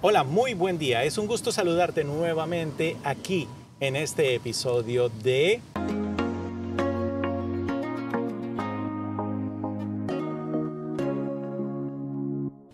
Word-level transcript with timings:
Hola, 0.00 0.22
muy 0.22 0.54
buen 0.54 0.78
día. 0.78 1.02
Es 1.02 1.18
un 1.18 1.26
gusto 1.26 1.50
saludarte 1.50 2.04
nuevamente 2.04 2.96
aquí 3.02 3.48
en 3.80 3.96
este 3.96 4.36
episodio 4.36 5.08
de... 5.08 5.60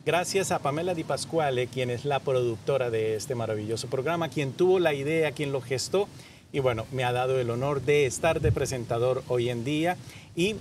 Gracias 0.04 0.52
a 0.52 0.58
Pamela 0.58 0.92
Di 0.92 1.02
Pasquale, 1.02 1.66
quien 1.68 1.88
es 1.88 2.04
la 2.04 2.20
productora 2.20 2.90
de 2.90 3.16
este 3.16 3.34
maravilloso 3.34 3.88
programa, 3.88 4.28
quien 4.28 4.52
tuvo 4.52 4.78
la 4.78 4.92
idea, 4.92 5.32
quien 5.32 5.50
lo 5.50 5.62
gestó 5.62 6.08
y 6.52 6.60
bueno, 6.60 6.84
me 6.92 7.04
ha 7.04 7.12
dado 7.12 7.40
el 7.40 7.48
honor 7.48 7.80
de 7.80 8.04
estar 8.04 8.42
de 8.42 8.52
presentador 8.52 9.22
hoy 9.28 9.48
en 9.48 9.64
día 9.64 9.96
y 10.36 10.56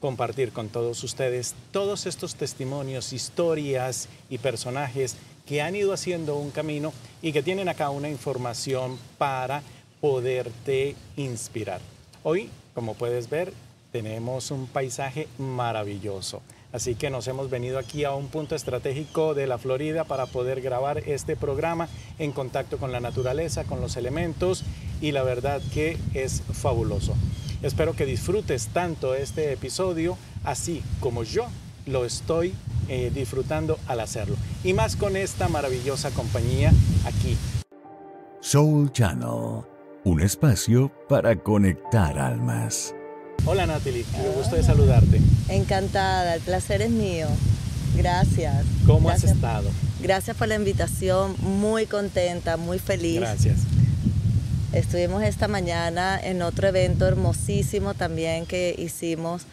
compartir 0.00 0.52
con 0.52 0.68
todos 0.68 1.02
ustedes 1.04 1.54
todos 1.72 2.06
estos 2.06 2.34
testimonios, 2.34 3.12
historias 3.12 4.08
y 4.30 4.38
personajes 4.38 5.16
que 5.46 5.62
han 5.62 5.76
ido 5.76 5.92
haciendo 5.92 6.36
un 6.36 6.50
camino 6.50 6.92
y 7.22 7.32
que 7.32 7.42
tienen 7.42 7.68
acá 7.68 7.90
una 7.90 8.08
información 8.08 8.98
para 9.18 9.62
poderte 10.00 10.96
inspirar. 11.16 11.80
Hoy, 12.22 12.50
como 12.74 12.94
puedes 12.94 13.30
ver, 13.30 13.52
tenemos 13.92 14.50
un 14.50 14.66
paisaje 14.66 15.28
maravilloso. 15.38 16.42
Así 16.72 16.94
que 16.94 17.08
nos 17.08 17.26
hemos 17.28 17.48
venido 17.48 17.78
aquí 17.78 18.04
a 18.04 18.12
un 18.12 18.28
punto 18.28 18.54
estratégico 18.54 19.34
de 19.34 19.46
la 19.46 19.56
Florida 19.56 20.04
para 20.04 20.26
poder 20.26 20.60
grabar 20.60 20.98
este 21.06 21.36
programa 21.36 21.88
en 22.18 22.32
contacto 22.32 22.76
con 22.76 22.92
la 22.92 23.00
naturaleza, 23.00 23.64
con 23.64 23.80
los 23.80 23.96
elementos 23.96 24.64
y 25.00 25.12
la 25.12 25.22
verdad 25.22 25.62
que 25.72 25.96
es 26.12 26.42
fabuloso. 26.52 27.14
Espero 27.62 27.94
que 27.94 28.06
disfrutes 28.06 28.68
tanto 28.68 29.14
este 29.14 29.52
episodio 29.52 30.16
así 30.44 30.82
como 31.00 31.22
yo 31.22 31.46
lo 31.86 32.04
estoy 32.04 32.54
eh, 32.88 33.10
disfrutando 33.14 33.78
al 33.86 34.00
hacerlo. 34.00 34.36
Y 34.64 34.72
más 34.72 34.96
con 34.96 35.16
esta 35.16 35.48
maravillosa 35.48 36.10
compañía 36.10 36.72
aquí. 37.04 37.36
Soul 38.40 38.92
Channel, 38.92 39.64
un 40.04 40.20
espacio 40.20 40.92
para 41.08 41.36
conectar 41.36 42.18
almas. 42.18 42.94
Hola 43.44 43.66
Natalie, 43.66 44.04
me 44.20 44.28
gusto 44.30 44.56
de 44.56 44.62
saludarte. 44.62 45.20
Encantada, 45.48 46.34
el 46.34 46.40
placer 46.40 46.82
es 46.82 46.90
mío. 46.90 47.28
Gracias. 47.96 48.64
¿Cómo 48.86 49.08
has 49.10 49.24
estado? 49.24 49.70
Gracias 50.00 50.36
por 50.36 50.48
la 50.48 50.56
invitación, 50.56 51.34
muy 51.40 51.86
contenta, 51.86 52.56
muy 52.56 52.78
feliz. 52.78 53.20
Gracias. 53.20 53.60
Estuvimos 54.76 55.22
esta 55.22 55.48
mañana 55.48 56.20
en 56.22 56.42
otro 56.42 56.68
evento 56.68 57.06
hermosísimo 57.06 57.94
también 57.94 58.44
que 58.44 58.74
hicimos, 58.76 59.46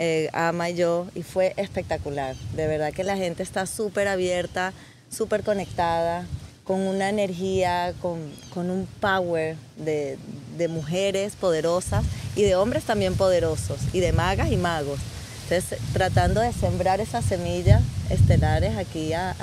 eh, 0.00 0.28
Ama 0.32 0.70
y 0.70 0.74
yo, 0.74 1.06
y 1.14 1.22
fue 1.22 1.54
espectacular. 1.56 2.34
De 2.56 2.66
verdad 2.66 2.92
que 2.92 3.04
la 3.04 3.16
gente 3.16 3.44
está 3.44 3.66
súper 3.66 4.08
abierta, 4.08 4.72
súper 5.10 5.44
conectada, 5.44 6.26
con 6.64 6.80
una 6.80 7.08
energía, 7.08 7.94
con, 8.02 8.18
un 8.56 8.88
power 8.98 9.54
de, 9.76 10.18
de, 10.58 10.66
mujeres 10.66 11.36
poderosas 11.36 12.04
y 12.34 12.42
de 12.42 12.56
hombres 12.56 12.82
también 12.82 13.14
poderosos, 13.14 13.78
y 13.92 14.00
de 14.00 14.10
magas 14.10 14.50
y 14.50 14.56
magos. 14.56 14.98
Entonces, 15.44 15.78
tratando 15.92 16.40
de 16.40 16.52
sembrar 16.52 17.00
esas 17.00 17.24
semillas 17.24 17.80
estelares 18.10 18.76
aquí 18.76 19.12
a, 19.12 19.36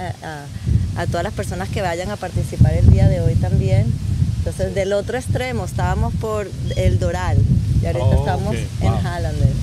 a 0.97 1.07
todas 1.07 1.23
las 1.23 1.33
personas 1.33 1.69
que 1.69 1.81
vayan 1.81 2.11
a 2.11 2.17
participar 2.17 2.73
el 2.73 2.91
día 2.91 3.07
de 3.07 3.21
hoy 3.21 3.35
también 3.35 3.93
entonces, 4.42 4.73
del 4.73 4.92
otro 4.94 5.20
extremo 5.20 5.66
estábamos 5.66 6.16
por 6.16 6.50
el 6.75 6.97
Doral 6.97 7.38
y 7.80 7.86
ahorita 7.86 8.16
estamos 8.16 8.56
en 8.56 8.92
Hallander. 8.92 9.53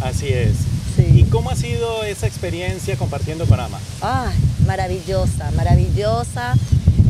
Así 0.00 0.28
es. 0.28 0.52
¿Y 1.12 1.24
cómo 1.24 1.50
ha 1.50 1.56
sido 1.56 2.04
esa 2.04 2.28
experiencia 2.28 2.96
compartiendo 2.96 3.46
con 3.46 3.58
Ama? 3.58 3.80
Ay, 4.00 4.36
maravillosa, 4.64 5.50
maravillosa. 5.56 6.54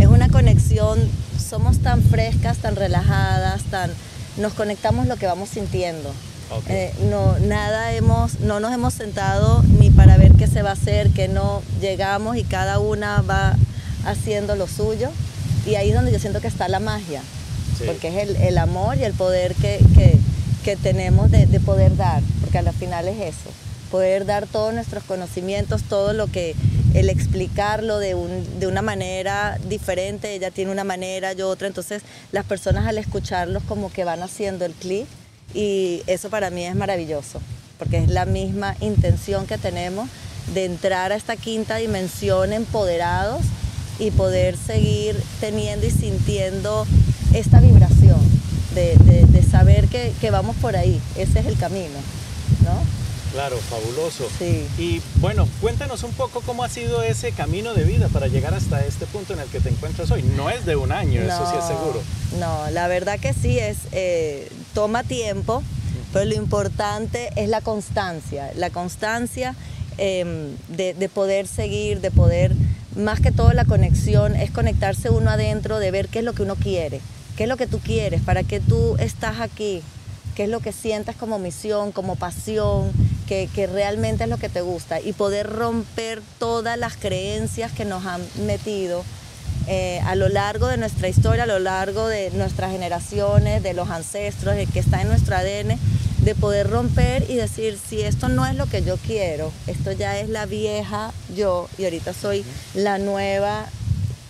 Es 0.00 0.06
una 0.06 0.30
conexión, 0.30 1.06
somos 1.38 1.80
tan 1.80 2.02
frescas, 2.02 2.56
tan 2.56 2.76
relajadas, 2.76 3.62
tan 3.64 3.90
nos 4.38 4.54
conectamos 4.54 5.06
lo 5.06 5.16
que 5.16 5.26
vamos 5.26 5.50
sintiendo. 5.50 6.14
Eh, 6.68 6.94
no, 7.10 7.38
nada 7.40 7.92
hemos, 7.92 8.40
no 8.40 8.58
nos 8.58 8.72
hemos 8.72 8.94
sentado 8.94 9.62
ni 9.78 9.90
para 9.90 10.16
ver 10.16 10.32
qué 10.32 10.46
se 10.46 10.62
va 10.62 10.70
a 10.70 10.74
hacer, 10.74 11.10
que 11.10 11.28
no 11.28 11.60
llegamos 11.82 12.38
y 12.38 12.44
cada 12.44 12.78
una 12.78 13.20
va 13.20 13.54
haciendo 14.06 14.56
lo 14.56 14.66
suyo. 14.66 15.10
Y 15.66 15.76
ahí 15.76 15.90
es 15.90 15.94
donde 15.94 16.12
yo 16.12 16.18
siento 16.18 16.40
que 16.40 16.48
está 16.48 16.68
la 16.68 16.80
magia, 16.80 17.22
porque 17.86 18.08
es 18.08 18.38
el, 18.38 18.58
amor 18.58 18.98
y 18.98 19.04
el 19.04 19.14
poder 19.14 19.54
que, 19.54 20.18
tenemos 20.82 21.30
de, 21.30 21.46
poder 21.60 21.96
dar, 21.96 22.22
porque 22.40 22.58
al 22.58 22.72
final 22.72 23.08
es 23.08 23.34
eso, 23.34 23.50
poder 23.90 24.26
dar 24.26 24.46
todos 24.46 24.74
nuestros 24.74 25.04
conocimientos, 25.04 25.82
todo 25.84 26.12
lo 26.12 26.26
que, 26.26 26.54
el 26.92 27.08
explicarlo 27.08 27.98
de, 27.98 28.14
de 28.58 28.66
una 28.66 28.82
manera 28.82 29.58
diferente, 29.68 30.34
ella 30.34 30.50
tiene 30.50 30.70
una 30.70 30.84
manera, 30.84 31.32
yo 31.32 31.48
otra, 31.48 31.66
entonces 31.66 32.02
las 32.30 32.44
personas 32.44 32.86
al 32.86 32.98
escucharlos 32.98 33.62
como 33.64 33.90
que 33.90 34.04
van 34.04 34.22
haciendo 34.22 34.64
el 34.64 34.72
clic 34.72 35.06
y 35.54 36.02
eso 36.06 36.28
para 36.28 36.50
mí 36.50 36.64
es 36.64 36.74
maravilloso, 36.74 37.40
porque 37.78 37.98
es 37.98 38.08
la 38.08 38.26
misma 38.26 38.76
intención 38.80 39.46
que 39.46 39.58
tenemos 39.58 40.08
de 40.52 40.66
entrar 40.66 41.10
a 41.10 41.16
esta 41.16 41.36
quinta 41.36 41.76
dimensión 41.76 42.52
empoderados 42.52 43.40
y 43.98 44.10
poder 44.10 44.56
seguir 44.56 45.20
teniendo 45.40 45.86
y 45.86 45.90
sintiendo 45.90 46.86
esta 47.32 47.60
vibración 47.60 48.18
de, 48.74 49.44
saber 49.50 49.86
que, 49.88 50.30
vamos 50.30 50.56
por 50.56 50.76
ahí, 50.76 51.00
ese 51.16 51.40
es 51.40 51.46
el 51.46 51.56
camino, 51.56 51.94
¿no? 52.64 53.04
Claro, 53.32 53.56
fabuloso. 53.58 54.28
Sí. 54.38 54.64
Y 54.78 55.02
bueno, 55.16 55.48
cuéntanos 55.60 56.04
un 56.04 56.12
poco 56.12 56.40
cómo 56.40 56.62
ha 56.62 56.68
sido 56.68 57.02
ese 57.02 57.32
camino 57.32 57.74
de 57.74 57.82
vida 57.82 58.08
para 58.08 58.28
llegar 58.28 58.54
hasta 58.54 58.84
este 58.84 59.06
punto 59.06 59.32
en 59.32 59.40
el 59.40 59.48
que 59.48 59.58
te 59.58 59.70
encuentras 59.70 60.10
hoy. 60.12 60.22
No 60.22 60.50
es 60.50 60.64
de 60.64 60.76
un 60.76 60.92
año, 60.92 61.20
eso 61.20 61.50
sí 61.50 61.56
es 61.58 61.64
seguro. 61.66 62.00
No, 62.38 62.70
la 62.70 62.86
verdad 62.86 63.18
que 63.18 63.32
sí, 63.32 63.58
es 63.58 63.78
eh, 63.90 64.48
toma 64.72 65.02
tiempo, 65.02 65.64
pero 66.12 66.24
lo 66.26 66.34
importante 66.36 67.30
es 67.34 67.48
la 67.48 67.60
constancia, 67.60 68.52
la 68.54 68.70
constancia 68.70 69.56
em, 69.98 70.56
de, 70.68 70.94
de 70.94 71.08
poder 71.08 71.48
seguir, 71.48 72.00
de 72.00 72.12
poder 72.12 72.54
más 72.96 73.20
que 73.20 73.32
todo 73.32 73.52
la 73.52 73.64
conexión 73.64 74.36
es 74.36 74.50
conectarse 74.50 75.10
uno 75.10 75.30
adentro, 75.30 75.78
de 75.78 75.90
ver 75.90 76.08
qué 76.08 76.20
es 76.20 76.24
lo 76.24 76.32
que 76.32 76.42
uno 76.42 76.56
quiere, 76.56 77.00
qué 77.36 77.44
es 77.44 77.48
lo 77.48 77.56
que 77.56 77.66
tú 77.66 77.80
quieres, 77.80 78.22
para 78.22 78.42
qué 78.42 78.60
tú 78.60 78.96
estás 78.98 79.40
aquí, 79.40 79.82
qué 80.34 80.44
es 80.44 80.48
lo 80.48 80.60
que 80.60 80.72
sientas 80.72 81.16
como 81.16 81.38
misión, 81.38 81.92
como 81.92 82.16
pasión, 82.16 82.92
que, 83.26 83.48
realmente 83.72 84.24
es 84.24 84.30
lo 84.30 84.36
que 84.36 84.48
te 84.48 84.60
gusta 84.60 85.00
y 85.00 85.12
poder 85.12 85.50
romper 85.50 86.22
todas 86.38 86.78
las 86.78 86.96
creencias 86.96 87.72
que 87.72 87.84
nos 87.84 88.04
han 88.06 88.20
metido 88.46 89.02
eh, 89.66 90.00
a 90.04 90.14
lo 90.14 90.28
largo 90.28 90.68
de 90.68 90.76
nuestra 90.76 91.08
historia, 91.08 91.44
a 91.44 91.46
lo 91.46 91.58
largo 91.58 92.06
de 92.06 92.30
nuestras 92.32 92.70
generaciones, 92.70 93.62
de 93.62 93.72
los 93.72 93.90
ancestros, 93.90 94.54
que 94.72 94.78
está 94.78 95.00
en 95.00 95.08
nuestro 95.08 95.36
ADN 95.36 95.78
de 96.24 96.34
poder 96.34 96.70
romper 96.70 97.28
y 97.28 97.36
decir, 97.36 97.78
si 97.78 98.00
esto 98.00 98.28
no 98.28 98.46
es 98.46 98.54
lo 98.54 98.66
que 98.66 98.82
yo 98.82 98.96
quiero, 98.96 99.52
esto 99.66 99.92
ya 99.92 100.18
es 100.18 100.30
la 100.30 100.46
vieja 100.46 101.12
yo 101.36 101.68
y 101.76 101.84
ahorita 101.84 102.14
soy 102.14 102.44
la 102.72 102.96
nueva, 102.96 103.66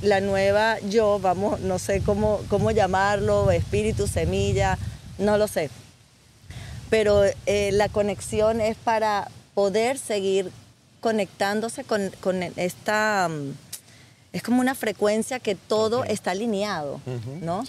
la 0.02 0.20
nueva 0.20 0.80
yo, 0.80 1.20
vamos, 1.20 1.60
no 1.60 1.78
sé 1.78 2.00
cómo, 2.00 2.40
cómo 2.48 2.72
llamarlo, 2.72 3.52
espíritu, 3.52 4.08
semilla, 4.08 4.76
no 5.18 5.38
lo 5.38 5.46
sé. 5.46 5.70
Pero 6.90 7.22
eh, 7.46 7.70
la 7.72 7.88
conexión 7.88 8.60
es 8.60 8.76
para 8.76 9.28
poder 9.54 9.96
seguir 9.98 10.50
conectándose 11.00 11.84
con, 11.84 12.42
esta... 12.56 13.30
Es 14.34 14.42
como 14.42 14.60
una 14.60 14.74
frecuencia 14.74 15.38
que 15.38 15.54
todo 15.54 16.02
está 16.02 16.32
alineado, 16.32 17.00
¿no? 17.40 17.62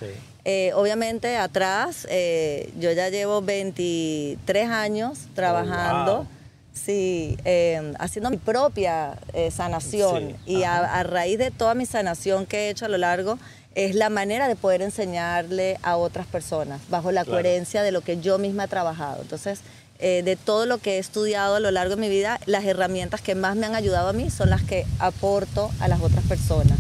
Eh, 0.46 0.72
obviamente 0.74 1.38
atrás, 1.38 2.08
eh, 2.10 2.74
yo 2.80 2.92
ya 2.92 3.10
llevo 3.10 3.44
23 3.44 4.70
años 4.72 5.20
trabajando. 5.36 6.22
Oh, 6.22 6.28
sí, 6.74 7.38
eh, 7.46 7.94
haciendo 8.00 8.32
mi 8.32 8.38
propia 8.38 9.20
sanación 9.52 10.36
y 10.48 10.64
a, 10.64 11.04
raíz 11.04 11.38
de 11.38 11.52
toda 11.52 11.76
mi 11.76 11.86
sanación 11.86 12.48
que 12.48 12.66
he 12.66 12.70
hecho 12.72 12.86
a 12.86 12.90
lo 12.90 12.98
largo, 12.98 13.38
es 13.76 13.94
la 13.94 14.10
manera 14.10 14.48
de 14.48 14.56
poder 14.56 14.82
enseñarle 14.82 15.78
a 15.84 15.98
otras 15.98 16.26
personas 16.26 16.82
bajo 16.90 17.12
la 17.12 17.26
coherencia 17.26 17.84
de 17.84 17.92
lo 17.92 18.02
que 18.02 18.20
yo 18.20 18.40
misma 18.40 18.64
he 18.64 18.68
trabajado. 18.68 19.22
Entonces, 19.22 19.62
de 20.00 20.36
todo 20.36 20.66
lo 20.66 20.78
que 20.78 20.96
he 20.96 21.00
estudiado 21.00 21.56
a 21.56 21.60
lo 21.60 21.72
largo 21.72 21.96
de 21.96 22.02
mi 22.02 22.10
vida, 22.10 22.40
las 22.46 22.66
herramientas 22.66 23.22
que 23.22 23.36
más 23.36 23.56
me 23.56 23.66
han 23.66 23.76
ayudado 23.76 24.10
a 24.10 24.14
mí 24.14 24.30
son 24.30 24.50
las 24.50 24.62
que 24.62 24.86
aporto 25.00 25.72
a 25.80 25.88
las 25.88 26.02
otras 26.02 26.24
personas. 26.26 26.78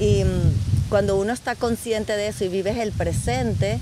Y 0.00 0.24
mm, 0.24 0.88
cuando 0.88 1.16
uno 1.16 1.32
está 1.32 1.54
consciente 1.54 2.16
de 2.16 2.28
eso 2.28 2.44
y 2.44 2.48
vives 2.48 2.78
el 2.78 2.92
presente, 2.92 3.78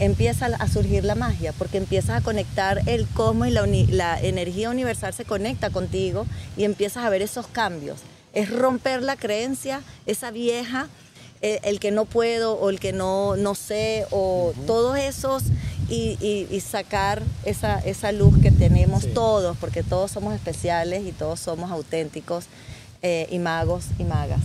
empieza 0.00 0.46
a 0.46 0.68
surgir 0.68 1.04
la 1.04 1.14
magia, 1.14 1.52
porque 1.52 1.78
empiezas 1.78 2.20
a 2.20 2.24
conectar 2.24 2.80
el 2.86 3.06
cosmos 3.06 3.48
y 3.48 3.86
la, 3.86 4.20
energía 4.20 4.70
universal 4.70 5.14
se 5.14 5.24
conecta 5.24 5.70
contigo 5.70 6.26
y 6.56 6.64
empiezas 6.64 7.04
a 7.04 7.10
ver 7.10 7.22
esos 7.22 7.46
cambios. 7.46 8.00
Es 8.32 8.50
romper 8.50 9.02
la 9.02 9.16
creencia, 9.16 9.82
esa 10.06 10.30
vieja, 10.30 10.88
eh, 11.42 11.60
el, 11.64 11.78
que 11.78 11.90
no 11.90 12.04
puedo 12.04 12.54
o 12.54 12.70
el 12.70 12.80
que 12.80 12.92
no, 12.92 13.36
no 13.36 13.54
sé, 13.54 14.06
o 14.10 14.52
todos 14.66 14.98
esos, 14.98 15.44
y, 15.92 16.60
sacar 16.60 17.22
esa, 17.44 17.78
esa, 17.80 18.12
luz 18.12 18.34
que 18.42 18.50
tenemos 18.50 19.12
todos, 19.12 19.56
porque 19.58 19.82
todos 19.82 20.10
somos 20.10 20.34
especiales 20.34 21.04
y 21.06 21.12
todos 21.12 21.38
somos 21.38 21.70
auténticos 21.70 22.46
eh, 23.02 23.26
y 23.30 23.38
magos 23.38 23.84
y 23.98 24.04
magas. 24.04 24.40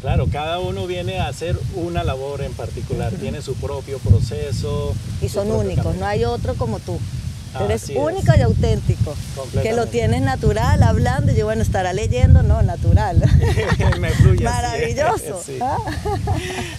Claro, 0.00 0.26
cada 0.32 0.58
uno 0.58 0.88
viene 0.88 1.20
a 1.20 1.28
hacer 1.28 1.56
una 1.76 2.02
labor 2.02 2.42
en 2.42 2.52
particular, 2.54 3.12
tiene 3.12 3.40
su 3.42 3.54
propio 3.54 4.00
proceso. 4.00 4.94
Y 5.20 5.28
son 5.28 5.52
únicos, 5.52 5.94
no 5.94 6.06
hay 6.06 6.24
otro 6.24 6.54
como 6.54 6.80
tú. 6.80 6.98
Eres 7.60 7.82
Así 7.84 7.92
es. 7.92 7.98
único 7.98 8.32
y 8.36 8.40
auténtico. 8.40 9.14
Que 9.62 9.72
lo 9.72 9.86
tienes 9.86 10.22
natural, 10.22 10.82
hablando. 10.82 11.32
Y 11.32 11.36
yo, 11.36 11.44
bueno, 11.44 11.62
estará 11.62 11.92
leyendo, 11.92 12.42
no, 12.42 12.62
natural. 12.62 13.18
me 14.00 14.10
fluye. 14.10 14.44
Maravilloso. 14.44 15.42
Sí. 15.44 15.58
Ah. 15.60 15.76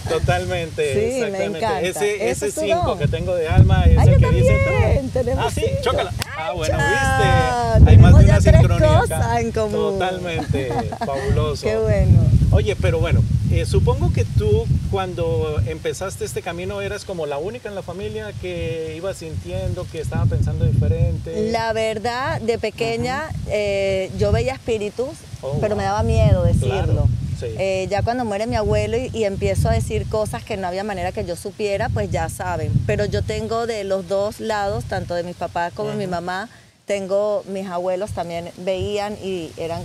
Totalmente. 0.08 0.92
Sí, 0.92 0.98
me 0.98 1.26
exactamente. 1.28 1.58
encanta. 1.58 1.80
Ese, 1.82 2.30
Ese 2.30 2.50
cinco 2.50 2.82
don. 2.86 2.98
que 2.98 3.08
tengo 3.08 3.34
de 3.34 3.48
alma 3.48 3.84
es 3.84 3.98
Ay, 3.98 4.08
el 4.08 4.18
que 4.18 4.30
dice 4.30 4.56
también, 4.64 5.10
todo. 5.10 5.22
tenemos 5.22 5.44
Ah, 5.46 5.50
sí, 5.54 5.60
cinco. 5.66 5.80
chócala. 5.82 6.12
Ah, 6.36 6.52
bueno, 6.52 6.76
viste. 6.76 7.90
Hay 7.90 7.98
más 7.98 8.14
tenemos 8.14 8.18
de 8.20 8.26
ya 8.26 8.32
una 8.32 8.40
tres 8.40 8.56
sincronía 8.60 9.00
cosas 9.00 9.20
acá. 9.20 9.40
en 9.40 9.52
común. 9.52 9.98
Totalmente. 9.98 10.72
Fabuloso. 11.06 11.62
Qué 11.66 11.76
bueno. 11.76 12.20
Oye, 12.54 12.76
pero 12.76 13.00
bueno, 13.00 13.20
eh, 13.50 13.66
supongo 13.66 14.12
que 14.12 14.24
tú 14.24 14.64
cuando 14.92 15.60
empezaste 15.66 16.24
este 16.24 16.40
camino 16.40 16.80
eras 16.80 17.04
como 17.04 17.26
la 17.26 17.36
única 17.36 17.68
en 17.68 17.74
la 17.74 17.82
familia 17.82 18.32
que 18.40 18.94
iba 18.96 19.12
sintiendo 19.12 19.84
que 19.90 20.00
estaba 20.00 20.24
pensando 20.26 20.64
diferente. 20.64 21.50
La 21.50 21.72
verdad, 21.72 22.40
de 22.40 22.56
pequeña 22.58 23.24
eh, 23.48 24.08
yo 24.18 24.30
veía 24.30 24.54
espíritus, 24.54 25.08
Oh, 25.42 25.58
pero 25.60 25.74
wow. 25.74 25.78
me 25.78 25.82
daba 25.82 26.02
miedo 26.04 26.44
decirlo. 26.44 26.68
Claro, 26.68 27.08
sí. 27.40 27.46
Eh, 27.58 27.86
ya 27.90 28.02
cuando 28.02 28.24
muere 28.24 28.46
mi 28.46 28.54
abuelo 28.54 28.96
y, 28.96 29.10
y 29.12 29.24
empiezo 29.24 29.68
a 29.68 29.72
decir 29.72 30.06
cosas 30.08 30.44
que 30.44 30.56
no 30.56 30.68
había 30.68 30.84
manera 30.84 31.10
que 31.12 31.24
yo 31.26 31.34
supiera, 31.36 31.88
pues 31.88 32.10
ya 32.10 32.28
saben. 32.28 32.72
Pero 32.86 33.04
yo 33.04 33.20
tengo 33.22 33.66
de 33.66 33.82
los 33.82 34.06
dos 34.08 34.38
lados, 34.38 34.84
tanto 34.84 35.14
de 35.14 35.24
mis 35.24 35.34
papás 35.36 35.72
como 35.74 35.90
de 35.90 35.96
mi 35.96 36.06
mamá, 36.06 36.48
tengo 36.86 37.42
mis 37.48 37.66
abuelos 37.66 38.12
también 38.12 38.50
veían 38.58 39.18
y 39.22 39.50
eran 39.56 39.82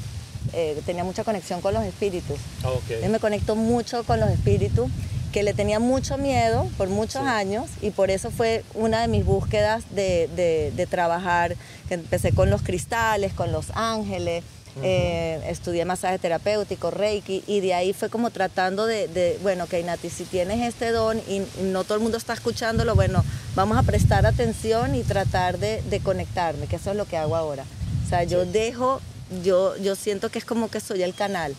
eh, 0.53 0.81
tenía 0.85 1.03
mucha 1.03 1.23
conexión 1.23 1.61
con 1.61 1.73
los 1.73 1.83
espíritus. 1.83 2.37
Ok. 2.63 3.01
Yo 3.03 3.09
me 3.09 3.19
conecto 3.19 3.55
mucho 3.55 4.03
con 4.03 4.19
los 4.19 4.29
espíritus, 4.29 4.89
que 5.31 5.43
le 5.43 5.53
tenía 5.53 5.79
mucho 5.79 6.17
miedo 6.17 6.67
por 6.77 6.89
muchos 6.89 7.21
Sí. 7.21 7.27
años 7.27 7.67
y 7.81 7.91
por 7.91 8.09
eso 8.09 8.31
fue 8.31 8.63
una 8.73 9.01
de 9.01 9.07
mis 9.07 9.23
búsquedas 9.25 9.83
de, 9.91 10.27
de- 10.35 10.71
de 10.75 10.87
trabajar, 10.87 11.55
que 11.87 11.93
empecé 11.93 12.31
con 12.31 12.49
los 12.49 12.61
cristales, 12.63 13.33
con 13.33 13.51
los 13.51 13.67
ángeles, 13.75 14.43
eh, 14.81 15.41
estudié 15.47 15.83
masaje 15.83 16.19
terapéutico, 16.19 16.89
reiki 16.89 17.43
y 17.47 17.59
de 17.59 17.73
ahí 17.73 17.91
fue 17.93 18.09
como 18.09 18.29
tratando 18.31 18.85
de, 18.85 19.07
de, 19.07 19.37
bueno, 19.43 19.67
que 19.67 19.83
Nati, 19.83 20.09
si 20.09 20.23
tienes 20.23 20.65
este 20.67 20.91
don 20.91 21.19
y 21.27 21.41
no 21.63 21.83
todo 21.83 21.95
el 21.95 22.01
mundo 22.03 22.17
está 22.17 22.33
escuchándolo, 22.33 22.95
bueno, 22.95 23.23
vamos 23.55 23.77
a 23.77 23.83
prestar 23.83 24.25
atención 24.25 24.95
y 24.95 25.03
tratar 25.03 25.57
de, 25.59 25.81
de 25.89 25.99
conectarme, 25.99 26.67
que 26.67 26.77
eso 26.77 26.91
es 26.91 26.97
lo 26.97 27.05
que 27.05 27.17
hago 27.17 27.35
ahora. 27.35 27.65
O 28.05 28.09
sea, 28.09 28.23
yo 28.23 28.45
Sí. 28.45 28.51
dejo, 28.51 29.01
yo, 29.43 29.75
yo 29.77 29.95
siento 29.95 30.29
que 30.29 30.39
es 30.39 30.45
como 30.45 30.69
que 30.69 30.79
soy 30.79 31.03
el 31.03 31.13
canal. 31.13 31.55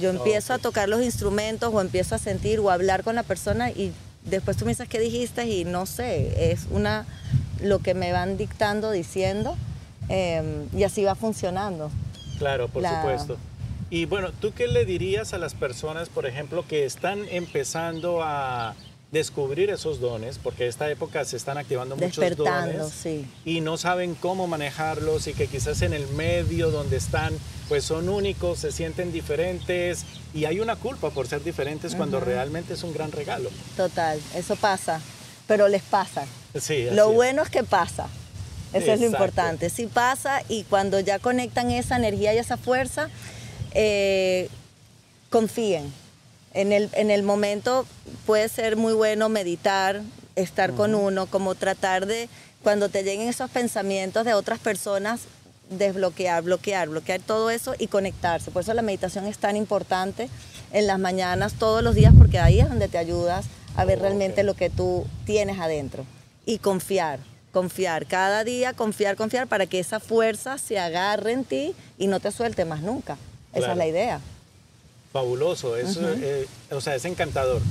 Yo 0.00 0.10
empiezo 0.10 0.52
a 0.52 0.58
tocar 0.58 0.88
los 0.88 1.02
instrumentos 1.02 1.72
o 1.72 1.80
empiezo 1.80 2.14
a 2.14 2.18
sentir 2.18 2.58
o 2.60 2.70
a 2.70 2.74
hablar 2.74 3.04
con 3.04 3.14
la 3.14 3.22
persona 3.22 3.70
y 3.70 3.92
después 4.24 4.56
tú 4.56 4.64
me 4.64 4.72
dices 4.72 4.88
qué 4.88 4.98
dijiste 4.98 5.46
y 5.46 5.64
no 5.64 5.86
sé, 5.86 6.50
es 6.52 6.66
una 6.70 7.06
lo 7.62 7.78
que 7.78 7.94
me 7.94 8.10
van 8.12 8.36
dictando, 8.36 8.90
diciendo 8.90 9.56
eh, 10.08 10.66
y 10.76 10.82
así 10.82 11.04
va 11.04 11.14
funcionando. 11.14 11.90
Claro, 12.38 12.68
por 12.68 12.82
La- 12.82 12.96
supuesto. 13.02 13.36
Y 13.90 14.06
bueno, 14.06 14.32
¿tú 14.32 14.52
qué 14.52 14.66
le 14.66 14.84
dirías 14.84 15.32
a 15.34 15.38
las 15.38 15.54
personas, 15.54 16.08
por 16.08 16.26
ejemplo, 16.26 16.64
que 16.66 16.84
están 16.84 17.20
empezando 17.30 18.20
a 18.22 18.74
descubrir 19.14 19.70
esos 19.70 20.00
dones? 20.00 20.38
Porque 20.38 20.66
esta 20.66 20.90
época 20.90 21.24
se 21.24 21.38
están 21.38 21.56
activando 21.56 21.96
muchos 21.96 22.36
dones 22.36 22.92
sí. 22.92 23.26
y 23.46 23.62
no 23.62 23.78
saben 23.78 24.14
cómo 24.14 24.46
manejarlos 24.46 25.26
y 25.26 25.32
que 25.32 25.46
quizás 25.46 25.80
en 25.80 25.94
el 25.94 26.06
medio 26.08 26.70
donde 26.70 26.98
están, 26.98 27.32
pues 27.68 27.84
son 27.84 28.10
únicos, 28.10 28.58
se 28.58 28.72
sienten 28.72 29.12
diferentes 29.12 30.04
y 30.34 30.44
hay 30.44 30.60
una 30.60 30.76
culpa 30.76 31.08
por 31.08 31.26
ser 31.26 31.42
diferentes 31.42 31.94
cuando 31.94 32.20
realmente 32.20 32.74
es 32.74 32.82
un 32.82 32.92
gran 32.92 33.10
regalo. 33.10 33.48
Total, 33.76 34.20
eso 34.34 34.56
pasa, 34.56 35.00
pero 35.46 35.68
les 35.68 35.82
pasa. 35.82 36.26
Sí, 36.60 36.88
Lo 36.92 37.08
es. 37.08 37.14
bueno 37.14 37.42
es 37.42 37.48
que 37.48 37.64
pasa. 37.64 38.08
Eso 38.74 38.92
es 38.92 39.00
lo 39.00 39.06
importante. 39.06 39.70
Sí 39.70 39.86
pasa 39.86 40.42
y 40.48 40.64
cuando 40.64 40.98
ya 40.98 41.20
conectan 41.20 41.70
esa 41.70 41.96
energía 41.96 42.34
y 42.34 42.38
esa 42.38 42.56
fuerza, 42.56 43.08
eh, 43.72 44.48
confíen. 45.30 45.92
En 46.54 46.72
el, 46.72 46.88
en 46.92 47.10
el 47.10 47.22
momento 47.22 47.84
puede 48.26 48.48
ser 48.48 48.76
muy 48.76 48.94
bueno 48.94 49.28
meditar, 49.28 50.02
estar 50.36 50.72
con 50.72 50.94
uno, 50.94 51.26
como 51.26 51.54
tratar 51.54 52.06
de, 52.06 52.28
cuando 52.62 52.88
te 52.88 53.02
lleguen 53.02 53.28
esos 53.28 53.50
pensamientos 53.50 54.24
de 54.24 54.34
otras 54.34 54.60
personas, 54.60 55.22
desbloquear, 55.70 56.42
bloquear, 56.42 56.88
bloquear 56.88 57.20
todo 57.20 57.50
eso 57.50 57.74
y 57.78 57.88
conectarse. 57.88 58.50
Por 58.50 58.62
eso 58.62 58.72
la 58.74 58.82
meditación 58.82 59.26
es 59.26 59.38
tan 59.38 59.56
importante 59.56 60.28
en 60.72 60.86
las 60.86 60.98
mañanas, 60.98 61.54
todos 61.54 61.82
los 61.82 61.94
días, 61.94 62.12
porque 62.16 62.38
ahí 62.38 62.60
es 62.60 62.68
donde 62.68 62.88
te 62.88 62.98
ayudas 62.98 63.46
a 63.76 63.84
ver 63.84 63.98
Oh, 63.98 64.02
realmente 64.02 64.44
lo 64.44 64.54
que 64.54 64.70
tú 64.70 65.06
tienes 65.24 65.58
adentro. 65.58 66.04
Y 66.46 66.58
confiar, 66.58 67.18
confiar. 67.52 68.06
Cada 68.06 68.44
día 68.44 68.72
confiar, 68.74 69.16
confiar 69.16 69.46
para 69.46 69.66
que 69.66 69.80
esa 69.80 70.00
fuerza 70.00 70.58
se 70.58 70.78
agarre 70.78 71.32
en 71.32 71.44
ti 71.44 71.74
y 71.98 72.06
no 72.06 72.20
te 72.20 72.30
suelte 72.30 72.64
más 72.64 72.82
nunca. 72.82 73.16
Esa 73.52 73.72
es 73.72 73.76
la 73.78 73.86
idea. 73.86 74.20
Fabuloso, 75.14 75.76
es, 75.76 75.96
eh, 75.96 76.48
o 76.72 76.80
sea, 76.80 76.96
es 76.96 77.04
encantador. 77.04 77.62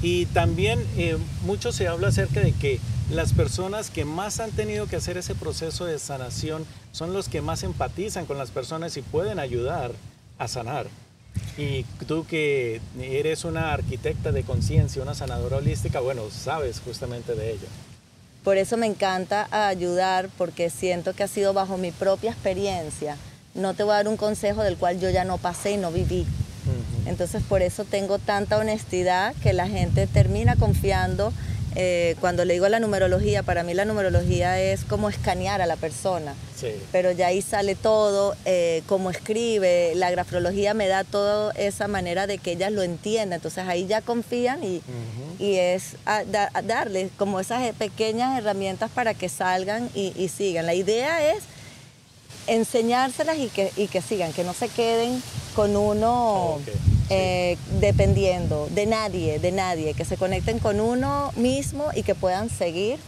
Y 0.00 0.24
también 0.24 0.82
eh, 0.96 1.18
mucho 1.42 1.70
se 1.70 1.88
habla 1.88 2.08
acerca 2.08 2.40
de 2.40 2.52
que 2.52 2.80
las 3.10 3.34
personas 3.34 3.90
que 3.90 4.06
más 4.06 4.40
han 4.40 4.50
tenido 4.50 4.86
que 4.86 4.96
hacer 4.96 5.18
ese 5.18 5.34
proceso 5.34 5.84
de 5.84 5.98
sanación 5.98 6.64
son 6.92 7.12
los 7.12 7.28
que 7.28 7.42
más 7.42 7.64
empatizan 7.64 8.24
con 8.24 8.38
las 8.38 8.50
personas 8.50 8.96
y 8.96 9.02
pueden 9.02 9.38
ayudar 9.38 9.92
a 10.38 10.48
sanar. 10.48 10.86
Y 11.58 11.82
tú 12.08 12.24
que 12.24 12.80
eres 12.98 13.44
una 13.44 13.74
arquitecta 13.74 14.32
de 14.32 14.42
conciencia, 14.42 15.02
una 15.02 15.14
sanadora 15.14 15.58
holística, 15.58 16.00
bueno, 16.00 16.22
sabes 16.30 16.80
justamente 16.80 17.34
de 17.34 17.50
ello. 17.50 17.66
Por 18.42 18.56
eso 18.56 18.78
me 18.78 18.86
encanta 18.86 19.48
ayudar, 19.50 20.30
porque 20.38 20.70
siento 20.70 21.12
que 21.12 21.24
ha 21.24 21.28
sido 21.28 21.52
bajo 21.52 21.76
mi 21.76 21.90
propia 21.90 22.30
experiencia. 22.30 23.18
No 23.54 23.74
te 23.74 23.82
voy 23.82 23.92
a 23.92 23.96
dar 23.96 24.08
un 24.08 24.16
consejo 24.16 24.62
del 24.62 24.78
cual 24.78 24.98
yo 24.98 25.10
ya 25.10 25.26
no 25.26 25.36
pasé 25.36 25.72
y 25.72 25.76
no 25.76 25.92
viví. 25.92 26.24
Entonces 27.06 27.42
por 27.48 27.62
eso 27.62 27.84
tengo 27.84 28.18
tanta 28.18 28.58
honestidad 28.58 29.34
que 29.42 29.52
la 29.52 29.66
gente 29.68 30.06
termina 30.06 30.56
confiando. 30.56 31.32
eh, 31.78 32.16
cuando 32.22 32.46
le 32.46 32.54
digo 32.54 32.66
la 32.70 32.80
numerología, 32.80 33.42
para 33.42 33.62
mí 33.62 33.74
la 33.74 33.84
numerología 33.84 34.58
es 34.58 34.82
como 34.84 35.10
escanear 35.10 35.60
a 35.60 35.66
la 35.66 35.76
persona. 35.76 36.34
Sí. 36.58 36.68
Pero 36.90 37.12
ya 37.12 37.26
ahí 37.26 37.42
sale 37.42 37.74
todo, 37.74 38.34
eh, 38.46 38.82
cómo 38.86 39.10
escribe, 39.10 39.92
la 39.94 40.10
grafología 40.10 40.72
me 40.72 40.88
da 40.88 41.04
toda 41.04 41.52
esa 41.52 41.86
manera 41.86 42.26
de 42.26 42.38
que 42.38 42.52
ellas 42.52 42.72
lo 42.72 42.82
entiendan. 42.82 43.36
Entonces 43.36 43.64
ahí 43.68 43.86
ya 43.86 44.00
confían 44.00 44.64
y, 44.64 44.80
y 45.38 45.56
es 45.56 45.96
a- 46.06 46.24
da- 46.24 46.48
a 46.54 46.62
darles 46.62 47.10
como 47.18 47.40
esas 47.40 47.62
eh, 47.62 47.74
pequeñas 47.78 48.38
herramientas 48.38 48.90
para 48.90 49.12
que 49.12 49.28
salgan 49.28 49.90
y, 49.94 50.14
y 50.16 50.28
sigan. 50.28 50.64
La 50.64 50.72
idea 50.72 51.30
es 51.30 51.42
enseñárselas 52.46 53.36
y 53.38 53.48
que, 53.48 53.70
y 53.76 53.88
que 53.88 54.00
sigan, 54.00 54.32
que 54.32 54.44
no 54.44 54.54
se 54.54 54.68
queden 54.70 55.22
con 55.54 55.76
uno. 55.76 56.58
Eh, 57.08 57.56
dependiendo 57.80 58.68
de 58.72 58.86
nadie, 58.86 59.38
de 59.38 59.52
nadie, 59.52 59.94
que 59.94 60.04
se 60.04 60.16
conecten 60.16 60.58
con 60.58 60.80
uno 60.80 61.32
mismo 61.36 61.90
y 61.94 62.02
que 62.02 62.14
puedan 62.14 62.50
seguir 62.50 62.98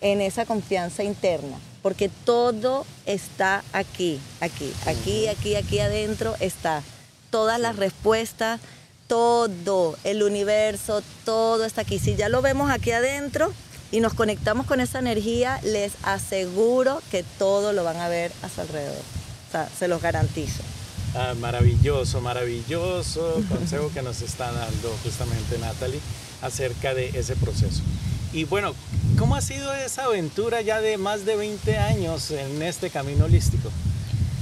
en 0.00 0.20
esa 0.20 0.46
confianza 0.46 1.04
interna, 1.04 1.58
porque 1.82 2.08
todo 2.24 2.86
está 3.04 3.62
aquí, 3.72 4.18
aquí, 4.40 4.72
aquí, 4.86 5.28
aquí, 5.28 5.56
aquí 5.56 5.78
adentro 5.80 6.34
está. 6.40 6.82
Todas 7.30 7.60
las 7.60 7.76
respuestas, 7.76 8.60
todo, 9.06 9.96
el 10.04 10.22
universo, 10.22 11.02
todo 11.24 11.64
está 11.64 11.82
aquí. 11.82 11.98
Si 11.98 12.16
ya 12.16 12.28
lo 12.28 12.42
vemos 12.42 12.70
aquí 12.70 12.92
adentro 12.92 13.52
y 13.92 14.00
nos 14.00 14.14
conectamos 14.14 14.66
con 14.66 14.80
esa 14.80 14.98
energía, 14.98 15.60
les 15.62 15.92
aseguro 16.02 17.02
que 17.10 17.22
todo 17.38 17.72
lo 17.72 17.84
van 17.84 17.98
a 17.98 18.08
ver 18.08 18.32
a 18.42 18.48
su 18.48 18.62
alrededor. 18.62 19.02
O 19.48 19.52
sea, 19.52 19.68
se 19.78 19.88
los 19.88 20.00
garantizo. 20.00 20.62
Ah, 21.14 21.34
maravilloso, 21.40 22.20
maravilloso 22.20 23.42
consejo 23.48 23.90
que 23.92 24.00
nos 24.00 24.22
está 24.22 24.52
dando 24.52 24.96
justamente 25.02 25.58
Natalie 25.58 26.00
acerca 26.40 26.94
de 26.94 27.08
ese 27.08 27.34
proceso. 27.34 27.82
Y 28.32 28.44
bueno, 28.44 28.74
¿cómo 29.18 29.34
ha 29.34 29.40
sido 29.40 29.74
esa 29.74 30.04
aventura 30.04 30.60
ya 30.60 30.80
de 30.80 30.98
más 30.98 31.24
de 31.24 31.34
20 31.34 31.78
años 31.78 32.30
en 32.30 32.62
este 32.62 32.90
camino 32.90 33.24
holístico? 33.24 33.70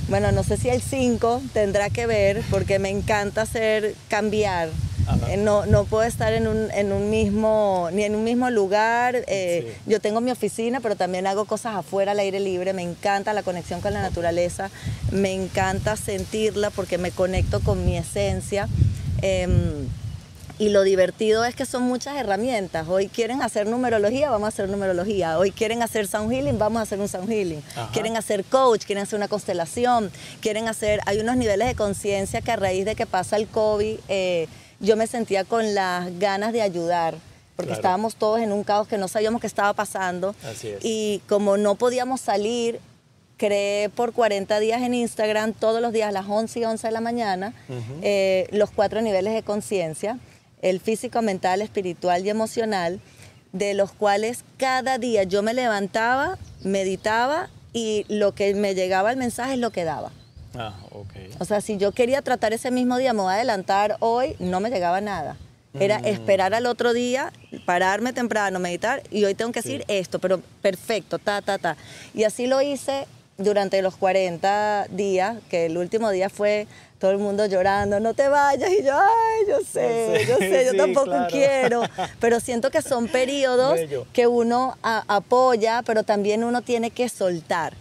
Bueno, 0.09 0.31
no 0.33 0.43
sé 0.43 0.59
si 0.59 0.69
el 0.69 0.83
5 0.83 1.43
tendrá 1.55 1.89
que 1.89 2.07
ver 2.07 2.43
porque 2.51 2.79
me 2.79 2.91
encanta 2.91 3.43
hacer 3.43 3.95
cambiar. 4.09 4.69
Eh, 5.29 5.37
no, 5.37 5.67
no 5.67 5.85
puedo 5.85 6.05
estar 6.05 6.33
en 6.33 6.47
un, 6.47 6.71
en 6.73 6.93
un 6.93 7.11
mismo, 7.11 7.89
ni 7.93 8.05
en 8.05 8.15
un 8.15 8.25
mismo 8.25 8.51
lugar. 8.51 9.17
Eh, 9.27 9.75
Sí. 9.75 9.91
Yo 9.91 10.01
tengo 10.01 10.21
mi 10.21 10.31
oficina, 10.31 10.81
pero 10.81 10.97
también 10.97 11.27
hago 11.27 11.45
cosas 11.45 11.75
afuera 11.77 12.13
al 12.13 12.19
aire 12.19 12.41
libre. 12.41 12.73
Me 12.73 12.83
encanta 12.83 13.33
la 13.33 13.43
conexión 13.43 13.81
con 13.81 13.93
la 13.93 14.03
naturaleza. 14.03 14.71
Me 15.11 15.33
encanta 15.33 15.97
sentirla 15.97 16.71
porque 16.71 16.99
me 16.99 17.11
conecto 17.11 17.61
con 17.61 17.85
mi 17.85 17.97
esencia. 17.97 18.69
Em, 19.23 19.87
Y 20.61 20.71
lo 20.71 20.83
divertido 20.83 21.45
es 21.45 21.55
que 21.55 21.65
son 21.65 21.85
muchas 21.85 22.17
herramientas. 22.17 22.89
Hoy 22.89 23.07
quieren 23.07 23.43
hacer 23.43 23.69
numerología, 23.69 24.29
vamos 24.29 24.47
a 24.47 24.49
hacer 24.49 24.69
numerología. 24.69 25.39
Hoy 25.39 25.53
quieren 25.53 25.83
hacer 25.85 26.09
sound 26.09 26.33
healing, 26.33 26.59
vamos 26.59 26.81
a 26.81 26.83
hacer 26.83 26.99
un 26.99 27.07
sound 27.07 27.31
healing. 27.31 27.63
Quieren 27.93 28.17
hacer 28.17 28.45
coach, 28.45 28.85
quieren 28.85 29.05
hacer 29.05 29.17
una 29.19 29.29
constelación, 29.29 30.11
quieren 30.41 30.67
hacer... 30.67 30.99
Hay 31.07 31.21
unos 31.21 31.37
niveles 31.37 31.69
de 31.69 31.77
conciencia 31.77 32.41
que 32.41 32.51
a 32.51 32.57
raíz 32.57 32.85
de 32.85 32.97
que 32.97 33.07
pasa 33.07 33.37
el 33.37 33.47
COVID, 33.47 34.01
eh, 34.09 34.49
yo 34.81 34.97
me 34.97 35.07
sentía 35.07 35.45
con 35.45 35.75
las 35.75 36.19
ganas 36.19 36.53
de 36.53 36.63
ayudar 36.63 37.17
porque 37.57 37.73
estábamos 37.73 38.15
todos 38.15 38.41
en 38.41 38.53
un 38.53 38.63
caos 38.63 38.87
que 38.87 38.99
no 38.99 39.09
sabíamos 39.09 39.41
qué 39.41 39.49
estaba 39.49 39.73
pasando. 39.73 40.37
Así 40.49 40.69
es. 40.69 40.79
Y 40.85 41.23
como 41.29 41.57
no 41.57 41.75
podíamos 41.75 42.21
salir, 42.21 42.79
creé 43.37 43.89
por 43.89 44.13
40 44.13 44.61
días 44.61 44.81
en 44.83 44.95
Instagram, 44.95 45.55
todos 45.55 45.83
los 45.83 45.93
días 45.93 46.09
a 46.09 46.13
las 46.13 46.27
11 46.29 46.61
y 46.61 46.65
11 46.65 46.87
de 46.87 46.93
la 46.93 47.01
mañana, 47.01 47.55
eh, 48.03 48.47
los 48.53 48.71
cuatro 48.71 49.01
niveles 49.03 49.35
de 49.35 49.43
conciencia, 49.43 50.21
el 50.63 50.79
físico, 50.79 51.21
mental, 51.21 51.61
espiritual 51.61 52.25
y 52.25 52.31
emocional, 52.31 53.01
de 53.53 53.75
los 53.75 53.91
cuales 53.91 54.45
cada 54.57 54.99
día 54.99 55.25
yo 55.25 55.43
me 55.43 55.53
levantaba, 55.53 56.39
meditaba 56.63 57.51
y 57.73 58.05
lo 58.09 58.37
que 58.37 58.55
me 58.55 58.77
llegaba 58.77 59.11
el 59.11 59.17
mensaje 59.17 59.55
es 59.55 59.59
lo 59.59 59.71
que 59.71 59.83
daba. 59.83 60.13
Ah, 60.59 60.75
ok. 60.91 61.13
O 61.41 61.45
sea, 61.45 61.61
si 61.61 61.77
yo 61.77 61.93
quería 61.93 62.21
tratar 62.23 62.53
ese 62.53 62.71
mismo 62.71 62.99
día, 62.99 63.13
me 63.13 63.23
voy 63.23 63.33
a 63.33 63.37
adelantar 63.37 63.97
hoy, 64.01 64.35
no 64.41 64.61
me 64.61 64.71
llegaba 64.71 65.01
nada. 65.01 65.37
Era 65.79 65.99
Mm. 66.01 66.07
esperar 66.07 66.55
al 66.55 66.67
otro 66.67 66.93
día, 66.93 67.33
pararme 67.65 68.13
temprano, 68.13 68.59
meditar 68.59 69.03
y 69.11 69.25
hoy 69.25 69.35
tengo 69.35 69.53
que 69.53 69.61
decir 69.63 69.85
esto, 69.87 70.19
pero 70.19 70.41
perfecto, 70.63 71.19
ta, 71.19 71.43
ta, 71.43 71.59
ta. 71.59 71.77
Y 72.15 72.25
así 72.25 72.47
lo 72.47 72.61
hice 72.63 73.07
durante 73.37 73.81
los 73.83 73.95
40 73.97 74.87
días, 74.91 75.37
que 75.49 75.67
el 75.67 75.77
último 75.79 76.11
día 76.11 76.29
fue 76.31 76.67
todo 76.99 77.13
el 77.13 77.19
mundo 77.19 77.47
llorando, 77.47 78.01
no 78.01 78.15
te 78.15 78.27
vayas, 78.29 78.71
y 78.73 78.83
yo, 78.83 78.99
ay, 78.99 79.47
yo 79.49 79.59
sé, 79.61 80.25
yo 80.29 80.39
sé, 80.39 80.65
yo 80.65 80.73
Sí, 80.73 80.77
tampoco 80.77 81.05
claro. 81.11 81.29
quiero, 81.31 81.83
pero 82.21 82.41
siento 82.41 82.73
que 82.73 82.83
son 82.83 83.07
periodos 83.07 83.75
Bello. 83.75 84.07
que 84.13 84.27
uno 84.27 84.77
a- 84.83 85.05
apoya, 85.07 85.83
pero 85.87 86.03
también 86.03 86.43
uno 86.43 86.63
tiene 86.63 86.91
que 86.91 87.09
soltar. 87.09 87.75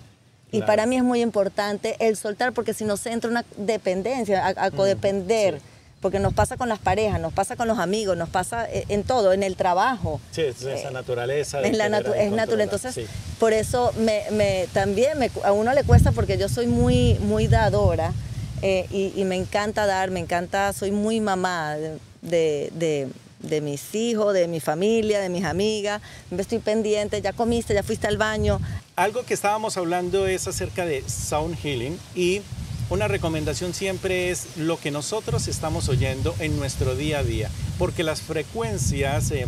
Y 0.51 0.57
Claro. 0.59 0.65
para 0.67 0.85
mí 0.85 0.95
es 0.97 1.03
muy 1.03 1.21
importante 1.21 1.95
el 1.99 2.15
soltar, 2.15 2.53
porque 2.53 2.73
si 2.73 2.83
no 2.85 2.95
se 2.97 3.11
entra 3.11 3.29
una 3.29 3.43
dependencia, 3.57 4.45
a, 4.47 4.65
a 4.65 4.71
codepender, 4.71 5.55
Mm, 5.55 5.57
sí. 5.57 5.63
porque 6.01 6.19
nos 6.19 6.33
pasa 6.33 6.55
con 6.57 6.69
las 6.69 6.79
parejas, 6.79 7.19
nos 7.19 7.33
pasa 7.33 7.55
con 7.57 7.67
los 7.67 7.79
amigos, 7.79 8.15
nos 8.15 8.29
pasa 8.29 8.65
eh, 8.71 8.85
en 8.87 9.03
todo, 9.03 9.33
en 9.33 9.43
el 9.43 9.55
trabajo. 9.57 10.21
Sí, 10.31 10.41
es 10.43 10.61
esa 10.63 10.91
naturaleza. 10.91 11.59
de 11.59 11.69
Es, 11.69 11.77
la 11.77 11.89
querer 11.89 12.05
natu- 12.05 12.15
es 12.15 12.31
natural. 12.31 12.61
Entonces, 12.61 12.95
sí. 12.95 13.05
por 13.39 13.51
eso 13.51 13.91
me, 13.99 14.23
me- 14.31 14.67
también 14.73 15.17
me 15.19 15.29
a 15.43 15.51
uno 15.51 15.73
le 15.73 15.83
cuesta 15.83 16.11
porque 16.13 16.37
yo 16.37 16.47
soy 16.49 16.67
muy, 16.67 17.15
muy 17.19 17.47
dadora 17.47 18.13
eh, 18.61 18.85
y, 18.89 19.11
y 19.19 19.23
me 19.25 19.35
encanta 19.35 19.85
dar, 19.85 20.11
me 20.11 20.19
encanta, 20.21 20.71
soy 20.71 20.91
muy 20.91 21.19
mamá 21.19 21.75
de, 21.75 21.97
de- 22.21 22.69
de- 22.73 23.07
de 23.39 23.61
mis 23.61 23.93
hijos, 23.95 24.33
de 24.33 24.47
mi 24.47 24.59
familia, 24.59 25.19
de 25.19 25.29
mis 25.29 25.45
amigas. 25.45 26.01
Estoy 26.37 26.59
pendiente, 26.59 27.21
ya 27.21 27.33
comiste, 27.33 27.73
ya 27.73 27.83
fuiste 27.83 28.07
al 28.07 28.17
baño. 28.17 28.59
Algo 28.95 29.23
que 29.23 29.33
estábamos 29.33 29.77
hablando 29.77 30.27
es 30.27 30.47
acerca 30.47 30.85
de 30.85 31.03
sound 31.07 31.57
healing 31.57 31.97
y 32.15 32.41
una 32.89 33.07
recomendación 33.07 33.73
siempre 33.73 34.31
es 34.31 34.57
lo 34.57 34.79
que 34.79 34.91
nosotros 34.91 35.47
estamos 35.47 35.89
oyendo 35.89 36.33
en 36.39 36.57
nuestro 36.57 36.95
día 36.95 37.19
a 37.19 37.23
día, 37.23 37.49
porque 37.77 38.03
las 38.03 38.21
frecuencias 38.21 39.29
eh, 39.31 39.45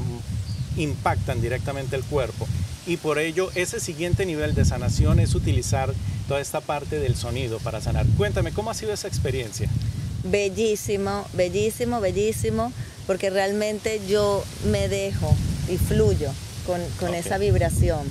impactan 0.76 1.42
directamente 1.42 1.96
el 1.96 2.04
cuerpo 2.04 2.48
y 2.86 2.98
por 2.98 3.20
ello 3.20 3.50
ese 3.56 3.80
siguiente 3.80 4.26
nivel 4.26 4.56
de 4.56 4.66
sanación 4.66 5.20
es 5.20 5.36
utilizar 5.36 5.94
toda 6.28 6.42
esta 6.42 6.60
parte 6.60 7.00
del 7.00 7.16
sonido 7.16 7.60
para 7.60 7.82
sanar. 7.82 8.06
Cuéntame, 8.18 8.52
¿cómo 8.52 8.72
ha 8.72 8.74
sido 8.74 8.94
esa 8.94 9.08
experiencia? 9.08 9.70
Bellísimo, 10.24 11.26
bellísimo, 11.34 12.02
bellísimo, 12.02 12.74
porque 13.10 13.32
realmente 13.32 14.00
yo 14.08 14.44
me 14.66 14.88
dejo 14.88 15.36
y 15.68 15.78
fluyo 15.78 16.30
con, 16.68 16.80
con 17.00 17.16
esa 17.16 17.40
vibración. 17.40 18.02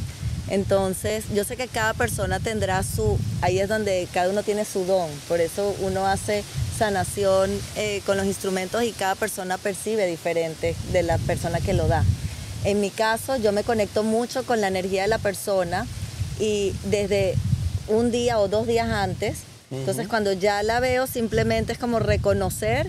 Entonces, 0.48 1.26
yo 1.32 1.44
sé 1.44 1.56
que 1.56 1.68
cada 1.68 1.94
persona 1.94 2.40
tendrá 2.40 2.82
su, 2.82 3.16
ahí 3.40 3.60
es 3.60 3.68
donde 3.68 4.08
cada 4.12 4.28
uno 4.28 4.42
tiene 4.42 4.64
su 4.64 4.84
don, 4.86 5.08
por 5.28 5.40
eso 5.40 5.72
uno 5.82 6.04
hace 6.04 6.42
sanación 6.76 7.48
eh, 7.76 8.02
con 8.06 8.16
los 8.16 8.26
instrumentos 8.26 8.82
y 8.82 8.90
cada 8.90 9.14
persona 9.14 9.56
percibe 9.56 10.04
diferente 10.04 10.74
de 10.92 11.04
la 11.04 11.16
persona 11.18 11.60
que 11.60 11.74
lo 11.74 11.86
da. 11.86 12.02
En 12.64 12.80
mi 12.80 12.90
caso, 12.90 13.36
yo 13.36 13.52
me 13.52 13.62
conecto 13.62 14.02
mucho 14.02 14.42
con 14.42 14.60
la 14.60 14.66
energía 14.66 15.02
de 15.02 15.08
la 15.08 15.18
persona 15.18 15.86
y 16.40 16.74
desde 16.86 17.36
un 17.86 18.10
día 18.10 18.40
o 18.40 18.48
dos 18.48 18.66
días 18.66 18.88
antes, 18.88 19.42
entonces 19.70 20.08
cuando 20.08 20.32
ya 20.32 20.60
la 20.64 20.80
veo 20.80 21.06
simplemente 21.06 21.72
es 21.72 21.78
como 21.78 22.00
reconocer, 22.00 22.88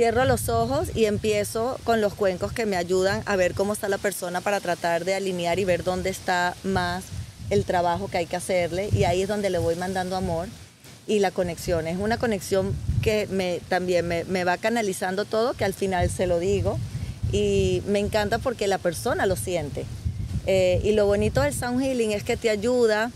cierro 0.00 0.24
los 0.24 0.48
ojos 0.48 0.88
y 0.94 1.04
empiezo 1.04 1.78
con 1.84 2.00
los 2.00 2.14
cuencos 2.14 2.54
que 2.54 2.64
me 2.64 2.78
ayudan 2.78 3.22
a 3.26 3.36
ver 3.36 3.52
cómo 3.52 3.74
está 3.74 3.86
la 3.86 3.98
persona 3.98 4.40
para 4.40 4.58
tratar 4.58 5.04
de 5.04 5.14
alinear 5.14 5.58
y 5.58 5.66
ver 5.66 5.84
dónde 5.84 6.08
está 6.08 6.56
más 6.64 7.04
el 7.50 7.66
trabajo 7.66 8.08
que 8.08 8.16
hay 8.16 8.24
que 8.24 8.36
hacerle 8.36 8.88
y 8.92 9.04
ahí 9.04 9.20
es 9.20 9.28
donde 9.28 9.50
le 9.50 9.58
voy 9.58 9.76
mandando 9.76 10.16
amor 10.16 10.48
y 11.06 11.18
la 11.18 11.30
conexión. 11.30 11.86
Es 11.86 11.98
una 11.98 12.16
conexión 12.16 12.74
que 13.02 13.26
me, 13.30 13.60
también 13.68 14.08
me, 14.08 14.24
me 14.24 14.44
va 14.44 14.56
canalizando 14.56 15.26
todo, 15.26 15.52
que 15.52 15.66
al 15.66 15.74
final 15.74 16.08
se 16.08 16.26
lo 16.26 16.38
digo 16.38 16.78
y 17.30 17.82
me 17.86 17.98
encanta 17.98 18.38
porque 18.38 18.68
la 18.68 18.78
persona 18.78 19.26
lo 19.26 19.36
siente. 19.36 19.84
Eh, 20.46 20.80
y 20.82 20.92
lo 20.92 21.04
bonito 21.04 21.42
del 21.42 21.52
sound 21.52 21.78
healing 21.82 22.12
es 22.12 22.24
que 22.24 22.38
te 22.38 22.48
ayuda 22.48 23.12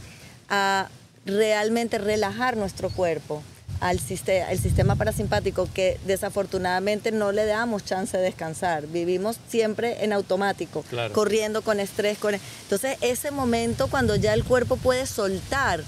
a 0.50 0.90
realmente 1.24 1.96
relajar 1.96 2.58
nuestro 2.58 2.90
cuerpo 2.90 3.42
al 3.84 4.00
sistema, 4.00 4.50
el 4.50 4.58
sistema 4.58 4.96
parasimpático 4.96 5.68
que 5.74 6.00
desafortunadamente 6.06 7.12
no 7.12 7.32
le 7.32 7.44
damos 7.44 7.84
chance 7.84 8.16
de 8.16 8.22
descansar. 8.22 8.86
Vivimos 8.86 9.36
siempre 9.46 10.02
en 10.02 10.14
automático, 10.14 10.82
Claro. 10.88 11.12
corriendo 11.12 11.60
con 11.60 11.80
estrés. 11.80 12.16
Con... 12.16 12.34
Entonces 12.34 12.96
ese 13.02 13.30
momento 13.30 13.88
cuando 13.88 14.16
ya 14.16 14.32
el 14.32 14.42
cuerpo 14.42 14.78
puede 14.78 15.04
soltar, 15.04 15.84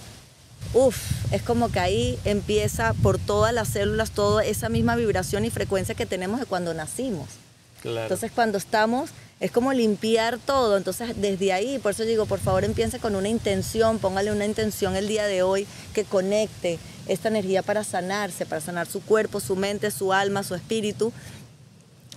uff, 0.75 0.99
es 1.33 1.41
como 1.43 1.73
que 1.73 1.81
ahí 1.81 2.19
empieza 2.27 2.93
por 3.03 3.19
todas 3.19 3.55
las 3.55 3.69
células 3.69 4.11
toda 4.11 4.45
esa 4.45 4.69
misma 4.69 4.95
vibración 4.95 5.47
y 5.47 5.51
frecuencia 5.51 5.95
que 5.95 6.05
tenemos 6.05 6.39
de 6.39 6.45
cuando 6.45 6.75
nacimos. 6.75 7.31
Claro. 7.81 8.03
Entonces 8.03 8.31
cuando 8.31 8.59
estamos 8.59 9.09
es 9.41 9.51
como 9.51 9.73
limpiar 9.73 10.39
todo. 10.39 10.77
Entonces 10.77 11.13
desde 11.17 11.55
ahí, 11.55 11.79
por 11.79 11.93
eso 11.93 12.03
digo, 12.03 12.27
por 12.27 12.41
favor 12.41 12.65
empiece 12.65 12.99
con 12.99 13.17
una 13.17 13.31
intención, 13.31 13.99
póngale 14.01 14.33
una 14.33 14.45
intención 14.45 14.97
el 14.97 15.09
día 15.09 15.27
de 15.27 15.43
hoy 15.43 15.67
que 15.95 16.05
conecte 16.05 16.79
esta 17.09 17.29
energía 17.29 17.63
para 17.63 17.85
sanarse, 17.85 18.47
para 18.47 18.61
sanar 18.61 18.87
su 18.87 19.01
cuerpo, 19.03 19.41
su 19.41 19.57
mente, 19.57 19.91
su 19.91 20.13
alma, 20.13 20.43
su 20.43 20.55
espíritu. 20.55 21.13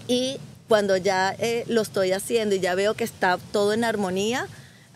Y 0.08 0.38
cuando 0.67 0.98
ya 0.98 1.36
eh, 1.39 1.63
lo 1.67 1.81
estoy 1.81 2.12
haciendo 2.12 2.55
y 2.55 2.60
ya 2.60 2.75
veo 2.75 2.93
que 2.93 3.03
está 3.03 3.38
todo 3.51 3.74
en 3.74 3.84
armonía, 3.84 4.48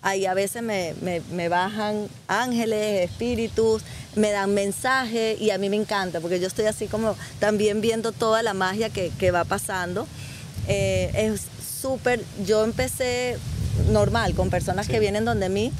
ahí 0.01 0.25
a 0.25 0.33
veces 0.33 0.61
me, 0.61 0.93
me- 1.01 1.21
me 1.31 1.49
bajan 1.49 2.07
ángeles, 2.27 3.09
espíritus, 3.09 3.83
me 4.15 4.31
dan 4.31 4.53
mensajes 4.53 5.39
y 5.39 5.51
a 5.51 5.57
mí 5.57 5.69
me 5.69 5.75
encanta 5.77 6.19
porque 6.19 6.39
yo 6.39 6.47
estoy 6.47 6.65
así 6.65 6.87
como 6.87 7.15
también 7.39 7.81
viendo 7.81 8.11
toda 8.11 8.43
la 8.43 8.53
magia 8.53 8.89
que, 8.89 9.11
que 9.17 9.31
va 9.31 9.43
pasando. 9.45 10.07
Eh, 10.67 11.11
es 11.15 11.41
súper, 11.81 12.23
yo 12.45 12.63
empecé 12.63 13.37
normal 13.91 14.33
con 14.35 14.49
personas 14.49 14.85
Sí. 14.85 14.91
que 14.93 14.99
vienen 14.99 15.25
donde 15.25 15.49
mí, 15.49 15.71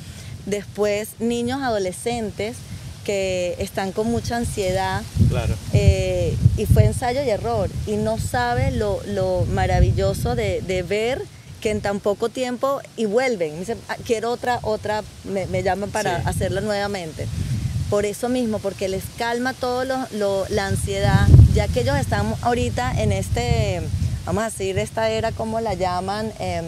después 0.46 1.10
niños, 1.20 1.62
adolescentes 1.62 2.58
que 3.04 3.56
están 3.60 3.92
con 3.92 4.10
mucha 4.12 4.38
ansiedad, 4.38 5.02
Claro. 5.30 5.54
eh, 5.74 6.36
y 6.58 6.66
fue 6.66 6.86
ensayo 6.86 7.22
y 7.24 7.30
error. 7.30 7.70
Y 7.88 7.98
no 7.98 8.18
sabe 8.18 8.72
lo, 8.72 9.02
lo 9.08 9.46
maravilloso 9.52 10.36
de, 10.36 10.62
de 10.62 10.84
ver 10.84 11.22
que 11.62 11.72
en 11.72 11.82
tan 11.82 12.00
poco 12.00 12.30
tiempo 12.30 12.82
y 12.98 13.06
vuelven. 13.06 13.54
Me 13.54 13.60
dicen, 13.60 13.78
"Ah, 13.88 13.96
quiero 14.06 14.32
otra, 14.32 14.60
otra, 14.64 15.04
me, 15.24 15.46
me 15.48 15.64
llaman 15.64 15.90
para 15.92 16.18
Sí. 16.18 16.24
hacerla 16.28 16.62
nuevamente. 16.62 17.28
Por 17.90 18.06
eso 18.06 18.28
mismo, 18.28 18.60
porque 18.60 18.88
les 18.90 19.04
calma 19.18 19.54
todo 19.54 19.86
lo, 19.86 19.98
lo- 20.12 20.46
la 20.50 20.68
ansiedad, 20.68 21.28
ya 21.54 21.68
que 21.68 21.82
ellos 21.82 21.98
están 21.98 22.34
ahorita 22.42 22.94
en 23.02 23.12
este, 23.12 23.82
vamos 24.26 24.44
a 24.44 24.50
decir, 24.50 24.78
esta 24.80 25.10
era, 25.10 25.32
como 25.32 25.60
la 25.62 25.74
llaman? 25.74 26.32
Em, 26.40 26.66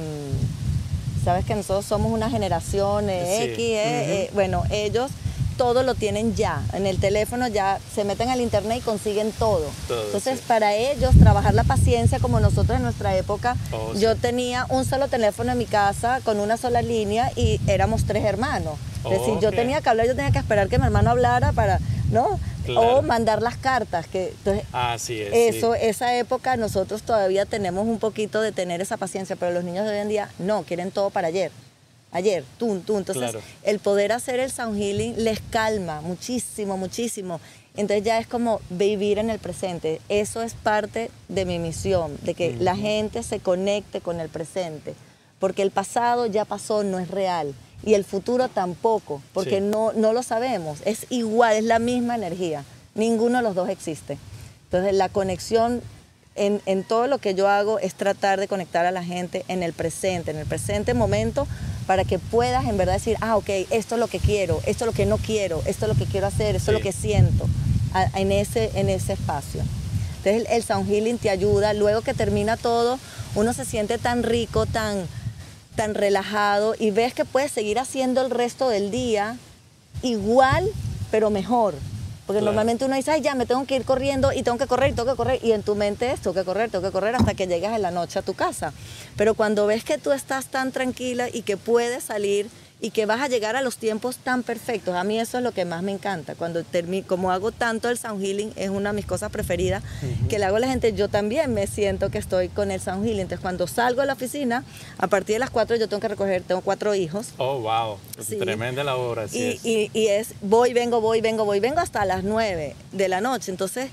Sabes 1.23 1.43
que 1.43 1.55
nosotros 1.55 1.85
somos 1.85 2.11
una 2.11 2.29
generación 2.29 3.09
eh, 3.09 3.25
Sí. 3.39 3.43
X, 3.53 3.57
eh, 3.59 3.77
eh, 4.25 4.29
bueno, 4.35 4.61
ellos 4.69 5.09
todo 5.57 5.83
lo 5.83 5.95
tienen 5.95 6.35
ya. 6.35 6.61
En 6.73 6.85
el 6.85 6.99
teléfono 6.99 7.47
ya 7.47 7.79
se 7.93 8.03
meten 8.03 8.29
al 8.29 8.41
internet 8.41 8.79
y 8.79 8.81
consiguen 8.81 9.31
todo. 9.31 9.65
Todo, 9.87 10.05
Entonces, 10.05 10.39
sí. 10.39 10.45
para 10.47 10.73
ellos, 10.75 11.11
trabajar 11.19 11.53
la 11.53 11.63
paciencia 11.63 12.19
como 12.19 12.39
nosotros 12.39 12.77
en 12.77 12.83
nuestra 12.83 13.15
época, 13.15 13.55
Oh, 13.71 13.93
yo 13.95 14.13
sí. 14.13 14.19
tenía 14.21 14.65
un 14.69 14.85
solo 14.85 15.07
teléfono 15.07 15.51
en 15.51 15.57
mi 15.57 15.65
casa 15.65 16.19
con 16.23 16.39
una 16.39 16.57
sola 16.57 16.81
línea 16.81 17.31
y 17.35 17.59
éramos 17.67 18.05
tres 18.05 18.23
hermanos. 18.25 18.75
Es 19.05 19.19
decir, 19.19 19.35
yo 19.39 19.51
tenía 19.51 19.81
que 19.81 19.89
hablar, 19.89 20.07
yo 20.07 20.15
tenía 20.15 20.31
que 20.31 20.39
esperar 20.39 20.67
que 20.67 20.79
mi 20.79 20.85
hermano 20.85 21.11
hablara 21.11 21.51
para, 21.51 21.79
¿no? 22.11 22.39
Claro. 22.65 22.97
O 22.97 23.01
mandar 23.03 23.43
las 23.43 23.55
cartas, 23.55 24.07
que 24.07 24.29
entonces 24.29 24.63
Así 24.73 25.21
es. 25.21 25.29
sí. 25.31 25.57
eso, 25.57 25.75
esa 25.75 26.15
época 26.17 26.57
nosotros 26.57 27.03
todavía 27.03 27.45
tenemos 27.45 27.85
un 27.85 27.99
poquito 27.99 28.41
de 28.41 28.51
tener 28.51 28.81
esa 28.81 28.97
paciencia, 28.97 29.35
pero 29.35 29.51
los 29.51 29.63
niños 29.63 29.85
de 29.85 29.91
hoy 29.91 29.97
en 29.99 30.09
día 30.09 30.29
no, 30.39 30.63
quieren 30.63 30.89
todo 30.89 31.11
para 31.11 31.27
ayer. 31.27 31.51
Ayer, 32.11 32.43
tú, 32.57 32.79
tú. 32.85 32.97
Entonces, 32.97 33.31
Claro. 33.31 33.41
el 33.63 33.79
poder 33.79 34.11
hacer 34.11 34.39
el 34.39 34.51
sound 34.51 34.77
healing 34.77 35.15
les 35.23 35.39
calma 35.49 36.01
muchísimo, 36.01 36.77
muchísimo. 36.77 37.39
Entonces 37.77 38.03
ya 38.05 38.19
es 38.19 38.27
como 38.27 38.61
vivir 38.69 39.19
en 39.19 39.29
el 39.29 39.39
presente. 39.39 39.99
Eso 40.07 40.41
es 40.41 40.53
parte 40.53 41.11
de 41.27 41.43
mi 41.45 41.59
misión, 41.59 42.17
de 42.23 42.33
que 42.33 42.55
la 42.55 42.75
gente 42.77 43.21
se 43.21 43.39
conecte 43.39 43.99
con 43.99 44.19
el 44.21 44.29
presente. 44.29 44.93
Porque 45.39 45.61
el 45.61 45.71
pasado 45.71 46.25
ya 46.25 46.45
pasó, 46.45 46.83
no 46.83 46.99
es 46.99 47.09
real. 47.09 47.53
Y 47.83 47.93
el 47.95 48.05
futuro 48.05 48.47
tampoco, 48.47 49.21
porque 49.33 49.59
Sí. 49.59 49.65
no, 49.65 49.91
no 49.91 50.13
lo 50.13 50.23
sabemos. 50.23 50.79
Es 50.85 51.05
igual, 51.09 51.57
es 51.57 51.63
la 51.65 51.79
misma 51.79 52.15
energía. 52.15 52.63
Ninguno 52.95 53.37
de 53.39 53.43
los 53.43 53.55
dos 53.55 53.67
existe. 53.67 54.17
Entonces 54.63 54.93
la 54.93 55.09
conexión 55.09 55.81
en, 56.35 56.61
en 56.65 56.83
todo 56.85 57.07
lo 57.07 57.17
que 57.19 57.35
yo 57.35 57.49
hago 57.49 57.77
es 57.79 57.93
tratar 57.93 58.39
de 58.39 58.47
conectar 58.47 58.85
a 58.85 58.91
la 58.91 59.03
gente 59.03 59.43
en 59.49 59.63
el 59.63 59.73
presente, 59.73 60.31
en 60.31 60.37
el 60.37 60.45
presente 60.45 60.93
momento, 60.93 61.45
para 61.87 62.03
que 62.03 62.19
puedas 62.19 62.65
en 62.65 62.77
verdad 62.77 62.93
decir, 62.93 63.17
ah, 63.21 63.37
ok, 63.37 63.49
esto 63.69 63.95
es 63.95 63.99
lo 63.99 64.07
que 64.07 64.19
quiero, 64.19 64.59
esto 64.65 64.85
es 64.85 64.87
lo 64.87 64.93
que 64.93 65.05
no 65.05 65.17
quiero, 65.17 65.61
esto 65.65 65.85
es 65.85 65.89
lo 65.89 65.95
que 65.97 66.05
quiero 66.09 66.27
hacer, 66.27 66.55
esto 66.55 66.71
es 66.71 66.77
lo 66.77 66.83
que 66.83 66.91
siento 66.91 67.47
a- 67.93 68.09
en, 68.19 68.31
ese, 68.31 68.71
en 68.75 68.89
ese 68.89 69.13
espacio. 69.13 69.61
Entonces 70.17 70.41
el, 70.41 70.47
el 70.49 70.63
sound 70.63 70.89
healing 70.89 71.17
te 71.19 71.29
ayuda, 71.29 71.73
luego 71.73 72.01
que 72.01 72.13
termina 72.13 72.57
todo, 72.57 72.97
uno 73.35 73.53
se 73.53 73.65
siente 73.65 73.97
tan 73.99 74.23
rico, 74.23 74.65
tan, 74.65 75.05
tan 75.75 75.93
relajado 75.93 76.73
y 76.79 76.89
ves 76.91 77.13
que 77.13 77.25
puedes 77.25 77.51
seguir 77.51 77.77
haciendo 77.79 78.21
el 78.25 78.31
resto 78.31 78.69
del 78.69 78.89
día 78.91 79.37
igual, 80.01 80.67
pero 81.11 81.29
mejor. 81.29 81.75
Porque 82.25 82.39
Claro. 82.39 82.45
normalmente 82.53 82.85
uno 82.85 82.95
dice, 82.95 83.11
ay, 83.11 83.21
ya 83.21 83.35
me 83.35 83.45
tengo 83.45 83.65
que 83.65 83.75
ir 83.75 83.83
corriendo 83.85 84.33
y 84.33 84.41
tengo 84.41 84.57
que 84.57 84.65
correr 84.65 84.89
y 84.91 84.93
tengo 84.93 85.11
que 85.11 85.15
correr. 85.15 85.39
Y 85.43 85.51
en 85.51 85.61
tu 85.61 85.75
mente 85.75 86.11
es, 86.11 86.19
tengo 86.21 86.33
que 86.33 86.43
correr, 86.43 86.71
tengo 86.71 86.83
que 86.83 86.91
correr 86.91 87.15
hasta 87.15 87.35
que 87.35 87.45
llegas 87.45 87.75
en 87.75 87.83
la 87.83 87.91
noche 87.91 88.17
a 88.17 88.21
tu 88.23 88.33
casa. 88.33 88.73
Pero 89.15 89.35
cuando 89.35 89.67
ves 89.67 89.83
que 89.83 89.97
tú 89.99 90.11
estás 90.11 90.47
tan 90.47 90.71
tranquila 90.71 91.27
y 91.31 91.43
que 91.43 91.55
puedes 91.55 92.03
salir 92.05 92.49
y 92.85 92.91
que 92.91 93.07
vas 93.07 93.19
a 93.19 93.27
llegar 93.27 93.55
a 93.55 93.63
los 93.63 93.77
tiempos 93.77 94.17
tan 94.17 94.43
perfectos, 94.43 94.93
a 94.93 95.03
mí 95.03 95.19
eso 95.19 95.39
es 95.39 95.43
lo 95.43 95.53
que 95.53 95.65
más 95.65 95.81
me 95.81 95.91
encanta. 95.91 96.35
Cuando 96.35 96.63
termino, 96.63 97.07
como 97.07 97.31
hago 97.31 97.51
tanto 97.51 97.89
el 97.89 97.97
sound 97.97 98.21
healing, 98.23 98.53
es 98.55 98.69
una 98.69 98.91
de 98.91 98.95
mis 98.97 99.07
cosas 99.07 99.31
preferidas, 99.31 99.81
que 100.29 100.37
le 100.37 100.45
hago 100.45 100.57
a 100.57 100.59
la 100.59 100.67
gente, 100.67 100.93
yo 100.93 101.07
también 101.09 101.51
me 101.51 101.65
siento 101.65 102.11
que 102.11 102.19
estoy 102.19 102.49
con 102.49 102.69
el 102.69 102.79
sound 102.79 103.03
healing. 103.03 103.21
Entonces 103.21 103.39
cuando 103.41 103.65
salgo 103.65 104.01
de 104.01 104.07
la 104.07 104.13
oficina, 104.13 104.63
a 104.99 105.07
partir 105.07 105.33
de 105.37 105.39
las 105.39 105.49
4 105.49 105.77
yo 105.77 105.89
tengo 105.89 105.99
que 105.99 106.09
recoger, 106.09 106.43
tengo 106.43 106.61
cuatro 106.61 106.93
hijos. 106.93 107.29
Oh, 107.37 107.59
wow. 107.61 107.97
Sí. 108.23 108.37
Tremenda 108.37 108.83
labor, 108.83 109.17
así 109.21 109.39
Y, 109.39 109.43
es. 109.55 109.65
y- 109.65 109.91
y 109.99 110.07
es 110.09 110.35
voy, 110.41 110.73
vengo, 110.73 111.01
voy, 111.01 111.21
vengo, 111.21 111.43
voy, 111.43 111.59
vengo 111.59 111.79
hasta 111.79 112.05
las 112.05 112.23
9 112.23 112.75
de 112.91 113.07
la 113.07 113.19
noche. 113.19 113.49
Entonces, 113.49 113.89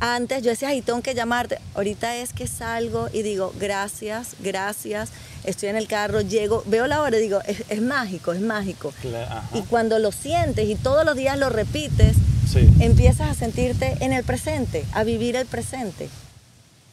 antes 0.00 0.42
yo 0.42 0.50
decía, 0.50 0.68
ay, 0.68 0.80
tengo 0.80 1.02
que 1.02 1.14
llamarte. 1.14 1.58
Ahorita 1.74 2.16
es 2.16 2.32
que 2.32 2.46
salgo 2.46 3.08
y 3.12 3.20
digo, 3.22 3.52
gracias, 3.60 4.36
gracias. 4.40 5.10
Estoy 5.44 5.68
en 5.70 5.76
el 5.76 5.88
carro, 5.88 6.20
llego, 6.20 6.62
veo 6.66 6.86
la 6.86 7.00
hora 7.02 7.16
y 7.18 7.20
digo, 7.22 7.40
es, 7.46 7.64
es 7.68 7.80
mágico, 7.82 8.32
es 8.32 8.40
mágico. 8.40 8.92
Cla- 9.02 9.24
ajá. 9.26 9.48
Y 9.54 9.62
cuando 9.62 9.98
lo 9.98 10.12
sientes 10.12 10.68
y 10.68 10.76
todos 10.76 11.04
los 11.04 11.16
días 11.16 11.38
lo 11.38 11.48
repites, 11.48 12.16
Sí. 12.50 12.68
empiezas 12.80 13.30
a 13.30 13.34
sentirte 13.34 13.96
en 14.00 14.12
el 14.12 14.24
presente, 14.24 14.84
a 14.92 15.04
vivir 15.04 15.36
el 15.36 15.46
presente. 15.46 16.08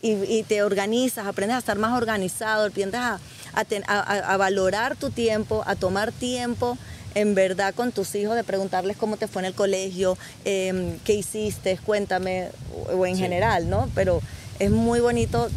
Y, 0.02 0.12
y 0.14 0.44
te 0.44 0.64
organizas, 0.64 1.28
aprendes 1.28 1.56
a 1.56 1.60
estar 1.60 1.78
más 1.78 1.98
organizado, 1.98 2.66
aprendes 2.68 3.00
a, 3.02 3.20
a 3.54 3.66
ten- 3.66 3.84
a- 3.88 4.00
a- 4.34 4.38
valorar 4.38 4.96
tu 4.96 5.10
tiempo, 5.10 5.64
a 5.68 5.76
tomar 5.76 6.12
tiempo 6.14 6.78
en 7.16 7.36
verdad 7.36 7.74
con 7.76 7.92
tus 7.92 8.16
hijos, 8.16 8.36
de 8.36 8.44
preguntarles 8.44 8.96
cómo 8.96 9.18
te 9.18 9.28
fue 9.28 9.42
en 9.42 9.48
el 9.48 9.54
colegio, 9.54 10.18
em, 10.46 10.98
qué 11.04 11.14
hiciste, 11.16 11.78
cuéntame, 11.86 12.50
o, 12.92 12.96
o 12.96 13.06
en 13.06 13.16
Sí. 13.16 13.22
general, 13.24 13.70
¿no? 13.70 13.90
Pero 13.96 14.22
es 14.60 14.72
muy 14.72 15.00
bonito 15.02 15.50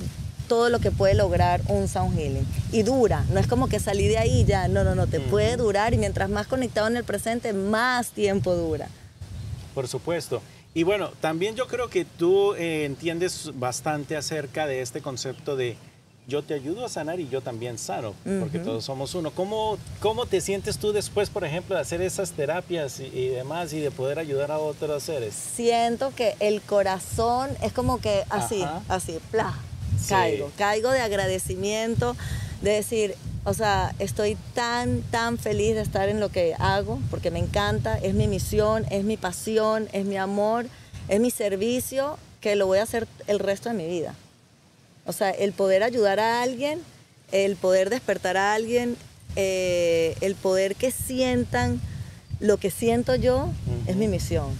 todo 0.52 0.68
lo 0.68 0.80
que 0.80 0.90
puede 0.90 1.14
lograr 1.14 1.62
un 1.68 1.88
sound 1.88 2.14
healing. 2.14 2.47
Y 2.73 2.82
dura, 2.82 3.25
no 3.32 3.40
es 3.40 3.47
como 3.47 3.68
que 3.71 3.80
salí 3.80 4.06
de 4.06 4.18
ahí 4.18 4.44
ya, 4.44 4.68
no, 4.68 4.85
no, 4.85 4.94
no, 4.94 5.06
te 5.06 5.18
puede 5.18 5.56
durar 5.56 5.94
y 5.94 5.97
mientras 5.97 6.28
más 6.28 6.47
conectado 6.47 6.88
en 6.88 6.99
el 6.99 7.04
presente, 7.04 7.54
más 7.54 8.11
tiempo 8.11 8.54
dura. 8.54 8.87
Por 9.75 9.88
supuesto. 9.88 10.42
Y 10.75 10.82
bueno, 10.82 11.11
también 11.23 11.54
yo 11.56 11.66
creo 11.68 11.88
que 11.88 12.04
tú 12.04 12.52
eh, 12.52 12.85
entiendes 12.85 13.50
bastante 13.54 14.14
acerca 14.14 14.66
de 14.66 14.82
este 14.82 15.00
concepto 15.00 15.56
de 15.56 15.78
yo 16.28 16.42
te 16.42 16.52
ayudo 16.52 16.85
a 16.85 16.90
sanar 16.90 17.18
y 17.18 17.30
yo 17.30 17.40
también 17.40 17.78
sano, 17.78 18.12
porque 18.38 18.59
todos 18.59 18.85
somos 18.85 19.14
uno. 19.14 19.30
¿Cómo, 19.30 19.78
¿Cómo 20.00 20.26
te 20.26 20.42
sientes 20.42 20.76
tú 20.76 20.92
después, 20.92 21.30
por 21.30 21.44
ejemplo, 21.44 21.76
de 21.76 21.80
hacer 21.80 22.02
esas 22.02 22.32
terapias 22.32 23.00
y, 23.00 23.04
y 23.04 23.28
demás 23.28 23.73
y 23.73 23.80
de 23.80 23.90
poder 23.90 24.18
ayudar 24.18 24.52
a 24.52 24.59
otros 24.59 25.02
seres? 25.02 25.35
siento 25.35 26.12
que 26.14 26.37
el 26.40 26.61
corazón 26.61 27.49
es 27.62 27.73
como 27.73 28.00
que 28.00 28.25
así, 28.28 28.62
Ajá. 28.62 28.82
así, 28.88 29.18
pla, 29.30 29.54
Sí. 30.02 30.09
caigo, 30.09 30.50
caigo 30.56 30.90
de 30.90 31.00
agradecimiento, 31.00 32.16
de 32.61 32.73
decir, 32.73 33.14
o 33.44 33.55
sea, 33.55 33.94
estoy 33.98 34.37
tan, 34.55 35.03
tan 35.11 35.38
feliz 35.38 35.74
de 35.74 35.81
estar 35.81 36.09
en 36.09 36.20
lo 36.20 36.31
que 36.31 36.55
hago, 36.59 37.00
porque 37.11 37.31
me 37.31 37.40
encanta, 37.40 37.98
es 37.98 38.14
mi 38.14 38.29
misión, 38.29 38.87
es 38.90 39.05
mi 39.05 39.16
pasión, 39.16 39.88
es 39.92 40.05
mi 40.05 40.16
amor, 40.16 40.66
es 41.09 41.20
mi 41.20 41.31
servicio, 41.31 42.18
que 42.40 42.57
lo 42.57 42.66
voy 42.66 42.79
a 42.79 42.83
hacer 42.83 43.09
el 43.26 43.38
resto 43.38 43.68
de 43.68 43.74
mi 43.74 43.87
vida. 43.87 44.14
O 45.07 45.12
sea, 45.12 45.31
el 45.31 45.53
poder 45.53 45.83
ayudar 45.83 46.20
a 46.20 46.42
alguien, 46.42 46.81
el 47.33 47.57
poder 47.57 47.90
despertar 47.90 48.37
a 48.37 48.55
alguien, 48.55 48.96
eh, 49.35 50.14
el 50.20 50.35
poder 50.35 50.76
que 50.76 50.90
sientan 50.90 51.81
lo 52.38 52.59
que 52.59 52.70
siento 52.70 53.14
yo, 53.14 53.48
es 53.87 53.96
mi 53.96 54.07
misión. 54.09 54.50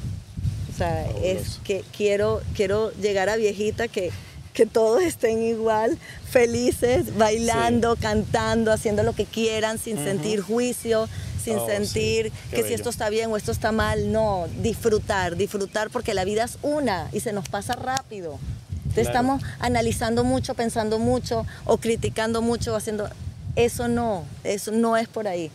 O 0.73 0.77
sea, 0.77 1.09
es 1.23 1.61
que 1.65 1.85
quiero, 1.97 2.41
quiero 2.55 2.93
llegar 2.93 3.29
a 3.29 3.37
viejita 3.37 3.89
que, 3.89 4.11
que 4.53 4.67
todos 4.67 5.03
estén 5.03 5.43
igual, 5.43 5.99
felices, 6.31 7.17
bailando, 7.17 7.97
cantando, 7.97 8.73
haciendo 8.73 9.03
lo 9.03 9.15
que 9.15 9.25
quieran, 9.25 9.79
sin 9.79 9.97
sentir 9.97 10.41
juicio, 10.41 11.09
sin 11.43 11.59
Oh, 11.59 11.67
sentir 11.67 12.31
que 12.51 12.63
si 12.63 12.73
esto 12.75 12.91
está 12.91 13.11
bien 13.11 13.31
o 13.31 13.37
esto 13.37 13.51
está 13.53 13.73
mal. 13.73 14.13
No, 14.13 14.47
disfrutar, 14.63 15.37
disfrutar 15.37 15.91
porque 15.91 16.15
la 16.15 16.25
vida 16.25 16.45
es 16.45 16.59
una 16.63 17.09
y 17.13 17.21
se 17.21 17.33
nos 17.33 17.49
pasa 17.49 17.75
rápido. 17.75 18.39
Entonces 18.71 19.09
Claro. 19.09 19.37
estamos 19.37 19.43
analizando 19.59 20.23
mucho, 20.23 20.55
pensando 20.55 20.99
mucho 20.99 21.47
o 21.65 21.79
criticando 21.79 22.43
mucho, 22.43 22.77
haciendo... 22.77 23.09
Eso 23.57 23.89
no, 23.89 24.25
eso 24.45 24.71
no 24.73 24.97
es 24.97 25.09
por 25.09 25.29
ahí. 25.29 25.51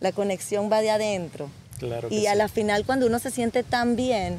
La 0.00 0.12
conexión 0.12 0.70
va 0.70 0.80
de 0.80 0.90
adentro. 0.90 1.48
Claro 1.78 2.08
que 2.08 2.14
y 2.14 2.26
a 2.26 2.32
sí. 2.32 2.38
la 2.38 2.48
final 2.48 2.84
cuando 2.84 3.06
uno 3.06 3.18
se 3.18 3.30
siente 3.30 3.62
tan 3.62 3.96
bien, 3.96 4.38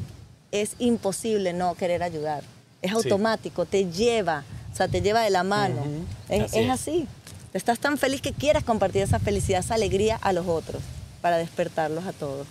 es 0.51 0.71
imposible 0.79 1.51
no 1.53 1.75
querer 1.75 2.03
ayudar. 2.03 2.43
Es 2.83 2.91
Sí. 2.91 2.97
automático, 2.97 3.65
te 3.65 3.85
lleva, 3.89 4.43
o 4.71 4.75
sea, 4.75 4.87
te 4.87 5.01
lleva 5.01 5.21
de 5.21 5.31
la 5.31 5.43
mano. 5.43 5.81
Es, 6.29 6.43
así 6.43 6.59
es 6.59 6.65
es. 6.65 6.69
así. 6.69 7.07
Estás 7.53 7.79
tan 7.79 7.97
feliz 7.97 8.21
que 8.21 8.33
quieres 8.33 8.63
compartir 8.63 9.01
esa 9.01 9.19
felicidad, 9.19 9.61
esa 9.61 9.73
alegría 9.75 10.17
a 10.17 10.33
los 10.33 10.45
otros, 10.47 10.81
para 11.21 11.37
despertarlos 11.37 12.05
a 12.05 12.13
todos. 12.13 12.45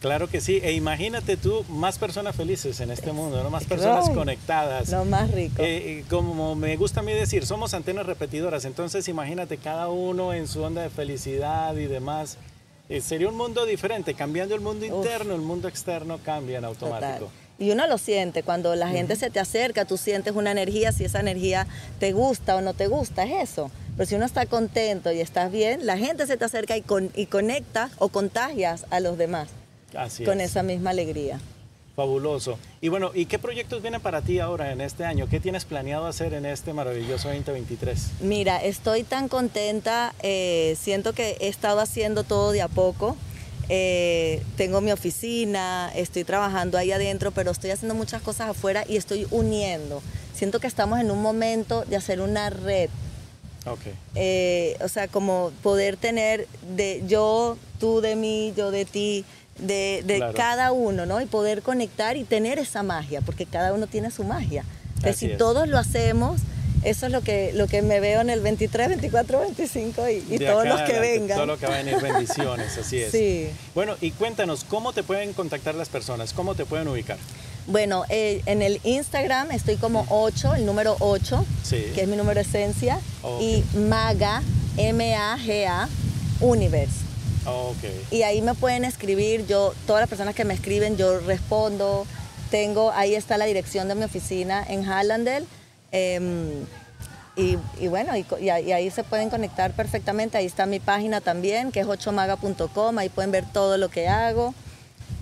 Claro 0.00 0.28
que 0.28 0.40
sí. 0.40 0.60
E 0.62 0.72
imagínate 0.72 1.36
tú, 1.36 1.64
más 1.68 1.98
personas 1.98 2.36
felices 2.36 2.78
en 2.80 2.92
este 2.92 3.10
mundo, 3.12 3.42
¿no? 3.42 3.50
Más 3.50 3.64
personas 3.64 4.08
conectadas. 4.10 4.88
Lo 4.90 5.04
más 5.04 5.30
rico. 5.32 5.60
Eh, 5.60 5.98
eh, 6.00 6.04
como 6.08 6.54
me 6.54 6.76
gusta 6.76 7.00
a 7.00 7.02
mí 7.02 7.12
decir, 7.12 7.44
somos 7.44 7.74
antenas 7.74 8.06
repetidoras, 8.06 8.64
entonces 8.64 9.08
imagínate 9.08 9.56
cada 9.58 9.88
uno 9.88 10.32
en 10.32 10.46
su 10.46 10.62
onda 10.62 10.82
de 10.82 10.90
felicidad 10.90 11.74
y 11.76 11.86
demás. 11.86 12.38
Eh, 12.88 13.00
sería 13.00 13.28
un 13.28 13.36
mundo 13.36 13.66
diferente, 13.66 14.14
cambiando 14.14 14.54
el 14.54 14.60
mundo 14.60 14.86
Uf. 14.86 14.92
interno, 15.04 15.34
el 15.34 15.40
mundo 15.42 15.66
externo 15.68 16.18
cambia 16.24 16.58
en 16.58 16.64
automático. 16.64 17.26
Total. 17.26 17.47
Y 17.58 17.72
uno 17.72 17.86
lo 17.88 17.98
siente, 17.98 18.44
cuando 18.44 18.76
la 18.76 18.88
gente 18.88 19.16
se 19.16 19.30
te 19.30 19.40
acerca, 19.40 19.84
tú 19.84 19.96
sientes 19.96 20.34
una 20.36 20.52
energía, 20.52 20.92
si 20.92 21.04
esa 21.04 21.18
energía 21.18 21.66
te 21.98 22.12
gusta 22.12 22.54
o 22.56 22.60
no 22.60 22.72
te 22.72 22.86
gusta, 22.86 23.24
es 23.24 23.50
eso. 23.50 23.70
Pero 23.96 24.08
si 24.08 24.14
uno 24.14 24.26
está 24.26 24.46
contento 24.46 25.10
y 25.10 25.20
estás 25.20 25.50
bien, 25.50 25.84
la 25.84 25.98
gente 25.98 26.26
se 26.28 26.36
te 26.36 26.44
acerca 26.44 26.76
y, 26.76 26.82
con, 26.82 27.10
y 27.16 27.26
conecta 27.26 27.90
o 27.98 28.10
contagias 28.10 28.86
a 28.90 29.00
los 29.00 29.18
demás 29.18 29.48
Así 29.96 30.24
con 30.24 30.40
es. 30.40 30.50
esa 30.50 30.62
misma 30.62 30.90
alegría. 30.90 31.40
Fabuloso. 31.96 32.60
Y 32.80 32.90
bueno, 32.90 33.10
¿y 33.12 33.26
qué 33.26 33.40
proyectos 33.40 33.82
vienen 33.82 34.00
para 34.00 34.22
ti 34.22 34.38
ahora 34.38 34.70
en 34.70 34.80
este 34.80 35.04
año? 35.04 35.26
¿Qué 35.28 35.40
tienes 35.40 35.64
planeado 35.64 36.06
hacer 36.06 36.34
en 36.34 36.46
este 36.46 36.72
maravilloso 36.72 37.26
2023? 37.26 38.10
Mira, 38.20 38.62
estoy 38.62 39.02
tan 39.02 39.26
contenta, 39.26 40.14
eh, 40.22 40.76
siento 40.80 41.12
que 41.12 41.36
he 41.40 41.48
estado 41.48 41.80
haciendo 41.80 42.22
todo 42.22 42.52
de 42.52 42.62
a 42.62 42.68
poco. 42.68 43.16
Eh, 43.68 44.42
tengo 44.56 44.80
mi 44.80 44.92
oficina, 44.92 45.90
estoy 45.94 46.24
trabajando 46.24 46.78
ahí 46.78 46.90
adentro, 46.92 47.30
pero 47.32 47.50
estoy 47.50 47.70
haciendo 47.70 47.94
muchas 47.94 48.22
cosas 48.22 48.48
afuera 48.50 48.84
y 48.88 48.96
estoy 48.96 49.26
uniendo. 49.30 50.02
Siento 50.34 50.60
que 50.60 50.66
estamos 50.66 51.00
en 51.00 51.10
un 51.10 51.20
momento 51.20 51.84
de 51.84 51.96
hacer 51.96 52.20
una 52.20 52.48
red. 52.50 52.88
Ok. 53.66 53.80
Eh, 54.14 54.76
o 54.82 54.88
sea, 54.88 55.08
como 55.08 55.52
poder 55.62 55.96
tener 55.96 56.46
de 56.74 57.02
yo, 57.06 57.58
tú 57.78 58.00
de 58.00 58.16
mí, 58.16 58.54
yo 58.56 58.70
de 58.70 58.84
ti, 58.84 59.24
de, 59.58 60.02
de 60.06 60.16
Claro. 60.16 60.34
cada 60.34 60.72
uno, 60.72 61.04
¿no? 61.04 61.20
Y 61.20 61.26
poder 61.26 61.60
conectar 61.62 62.16
y 62.16 62.24
tener 62.24 62.58
esa 62.58 62.82
magia, 62.82 63.20
porque 63.20 63.44
cada 63.44 63.74
uno 63.74 63.86
tiene 63.86 64.10
su 64.10 64.24
magia. 64.24 64.64
Así 65.02 65.26
si 65.26 65.32
es. 65.32 65.38
todos 65.38 65.68
lo 65.68 65.76
hacemos, 65.78 66.40
eso 66.88 67.06
es 67.06 67.12
lo 67.12 67.20
que, 67.20 67.52
lo 67.54 67.66
que 67.66 67.82
me 67.82 68.00
veo 68.00 68.20
en 68.20 68.30
el 68.30 68.40
23, 68.40 68.88
24, 68.88 69.40
25 69.40 70.08
y, 70.08 70.38
todos 70.38 70.66
los 70.66 70.80
que 70.82 70.94
adelante, 70.94 71.00
vengan. 71.00 71.36
Todo 71.36 71.46
lo 71.46 71.58
que 71.58 71.66
va 71.66 71.74
a 71.74 71.82
venir, 71.82 72.00
bendiciones, 72.00 72.78
así 72.78 72.98
es. 72.98 73.12
Sí. 73.12 73.50
Bueno, 73.74 73.96
y 74.00 74.12
cuéntanos, 74.12 74.64
¿cómo 74.64 74.92
te 74.92 75.02
pueden 75.02 75.32
contactar 75.32 75.74
las 75.74 75.88
personas? 75.88 76.32
¿Cómo 76.32 76.54
te 76.54 76.64
pueden 76.64 76.88
ubicar? 76.88 77.18
Bueno, 77.66 78.04
eh, 78.08 78.40
en 78.46 78.62
el 78.62 78.80
Instagram 78.84 79.50
estoy 79.50 79.76
como 79.76 80.06
8, 80.08 80.54
el 80.54 80.64
número 80.64 80.96
8, 81.00 81.44
Sí. 81.62 81.84
que 81.94 82.02
es 82.02 82.08
mi 82.08 82.16
número 82.16 82.40
esencia, 82.40 82.98
y 83.40 83.62
Maga, 83.76 84.42
M-A-G-A, 84.78 85.88
Universe. 86.40 87.08
Okay. 87.44 88.06
Y 88.10 88.22
ahí 88.22 88.40
me 88.40 88.54
pueden 88.54 88.84
escribir, 88.84 89.46
yo, 89.46 89.74
todas 89.86 90.00
las 90.00 90.08
personas 90.08 90.34
que 90.34 90.44
me 90.44 90.54
escriben, 90.54 90.96
yo 90.96 91.20
respondo. 91.20 92.06
Tengo, 92.50 92.92
ahí 92.92 93.14
está 93.14 93.36
la 93.36 93.44
dirección 93.44 93.88
de 93.88 93.94
mi 93.94 94.04
oficina 94.04 94.64
en 94.66 94.84
Hallandale. 94.84 95.44
Em, 95.92 96.64
y, 97.36 97.56
y, 97.80 97.88
bueno, 97.88 98.16
y, 98.16 98.26
y, 98.40 98.50
ahí 98.50 98.90
se 98.90 99.04
pueden 99.04 99.30
conectar 99.30 99.72
perfectamente. 99.72 100.38
Ahí 100.38 100.46
está 100.46 100.66
mi 100.66 100.80
página 100.80 101.20
también, 101.20 101.70
que 101.70 101.80
es 101.80 101.86
8maga.com. 101.86 102.98
Ahí 102.98 103.08
pueden 103.08 103.30
ver 103.30 103.44
todo 103.52 103.76
lo 103.76 103.88
que 103.88 104.08
hago. 104.08 104.54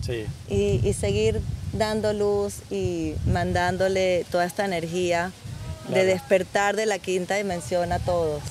Sí. 0.01 0.25
Y, 0.49 0.81
y, 0.87 0.93
seguir 0.95 1.41
dando 1.73 2.13
luz 2.13 2.61
y 2.71 3.15
mandándole 3.27 4.25
toda 4.31 4.45
esta 4.47 4.65
energía 4.65 5.33
claro. 5.87 6.01
de 6.01 6.07
despertar 6.07 6.77
de 6.77 6.87
la 6.87 6.99
quinta 6.99 7.35
dimensión 7.37 7.93
a 7.93 7.99
todos. 7.99 8.43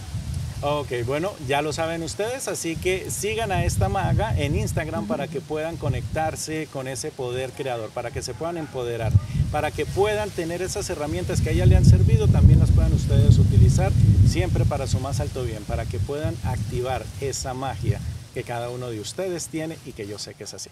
Ok, 0.62 0.88
bueno, 1.06 1.34
ya 1.48 1.62
lo 1.62 1.74
saben 1.74 2.02
ustedes, 2.02 2.48
así 2.48 2.76
que 2.76 3.12
sigan 3.12 3.52
a 3.52 3.66
esta 3.66 3.90
maga 3.90 4.34
en 4.38 4.56
Instagram 4.56 5.06
para 5.06 5.28
que 5.28 5.42
puedan 5.42 5.76
conectarse 5.76 6.68
con 6.72 6.88
ese 6.88 7.12
poder 7.12 7.52
creador, 7.52 7.90
para 7.90 8.10
que 8.10 8.22
se 8.22 8.34
puedan 8.34 8.58
empoderar, 8.58 9.12
para 9.52 9.72
que 9.72 9.86
puedan 9.86 10.30
tener 10.30 10.62
esas 10.62 10.90
herramientas 10.90 11.42
que 11.42 11.50
a 11.50 11.52
ella 11.52 11.66
le 11.66 11.76
han 11.76 11.86
servido, 11.86 12.28
también 12.28 12.60
las 12.60 12.72
puedan 12.72 12.94
ustedes 12.94 13.38
utilizar 13.38 13.92
siempre 14.28 14.66
para 14.66 14.88
su 14.88 15.00
más 15.00 15.20
alto 15.20 15.44
bien, 15.44 15.64
para 15.66 15.86
que 15.86 16.00
puedan 16.00 16.36
activar 16.46 17.06
esa 17.20 17.54
magia 17.54 18.00
que 18.34 18.44
cada 18.44 18.70
uno 18.70 18.90
de 18.90 19.02
ustedes 19.02 19.50
tiene 19.50 19.78
y 19.86 19.92
que 19.92 20.08
yo 20.08 20.18
sé 20.18 20.36
que 20.36 20.46
es 20.46 20.54
así. 20.54 20.70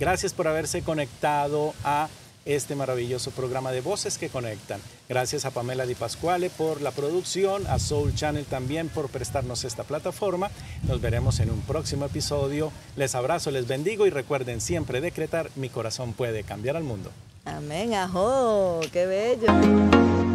Gracias 0.00 0.32
por 0.32 0.48
haberse 0.48 0.82
conectado 0.82 1.74
a 1.84 2.08
este 2.44 2.74
maravilloso 2.74 3.30
programa 3.30 3.72
de 3.72 3.80
voces 3.80 4.18
que 4.18 4.28
conectan. 4.28 4.80
Gracias 5.08 5.44
a 5.44 5.50
Pamela 5.50 5.86
Di 5.86 5.94
Pasquale 5.94 6.50
por 6.50 6.80
la 6.80 6.90
producción, 6.90 7.66
a 7.66 7.78
Soul 7.78 8.14
Channel 8.14 8.44
también 8.44 8.88
por 8.88 9.08
prestarnos 9.08 9.64
esta 9.64 9.84
plataforma. 9.84 10.50
Nos 10.86 11.00
veremos 11.00 11.40
en 11.40 11.50
un 11.50 11.60
próximo 11.60 12.06
episodio. 12.06 12.72
Les 12.96 13.14
abrazo, 13.14 13.50
les 13.50 13.66
bendigo 13.66 14.06
y 14.06 14.10
recuerden 14.10 14.60
siempre 14.60 15.00
decretar, 15.00 15.50
mi 15.56 15.68
corazón 15.68 16.12
puede 16.12 16.44
cambiar 16.44 16.76
al 16.76 16.84
mundo. 16.84 17.10
Amén, 17.44 17.94
ajo, 17.94 18.80
qué 18.92 19.06
bello. 19.06 20.31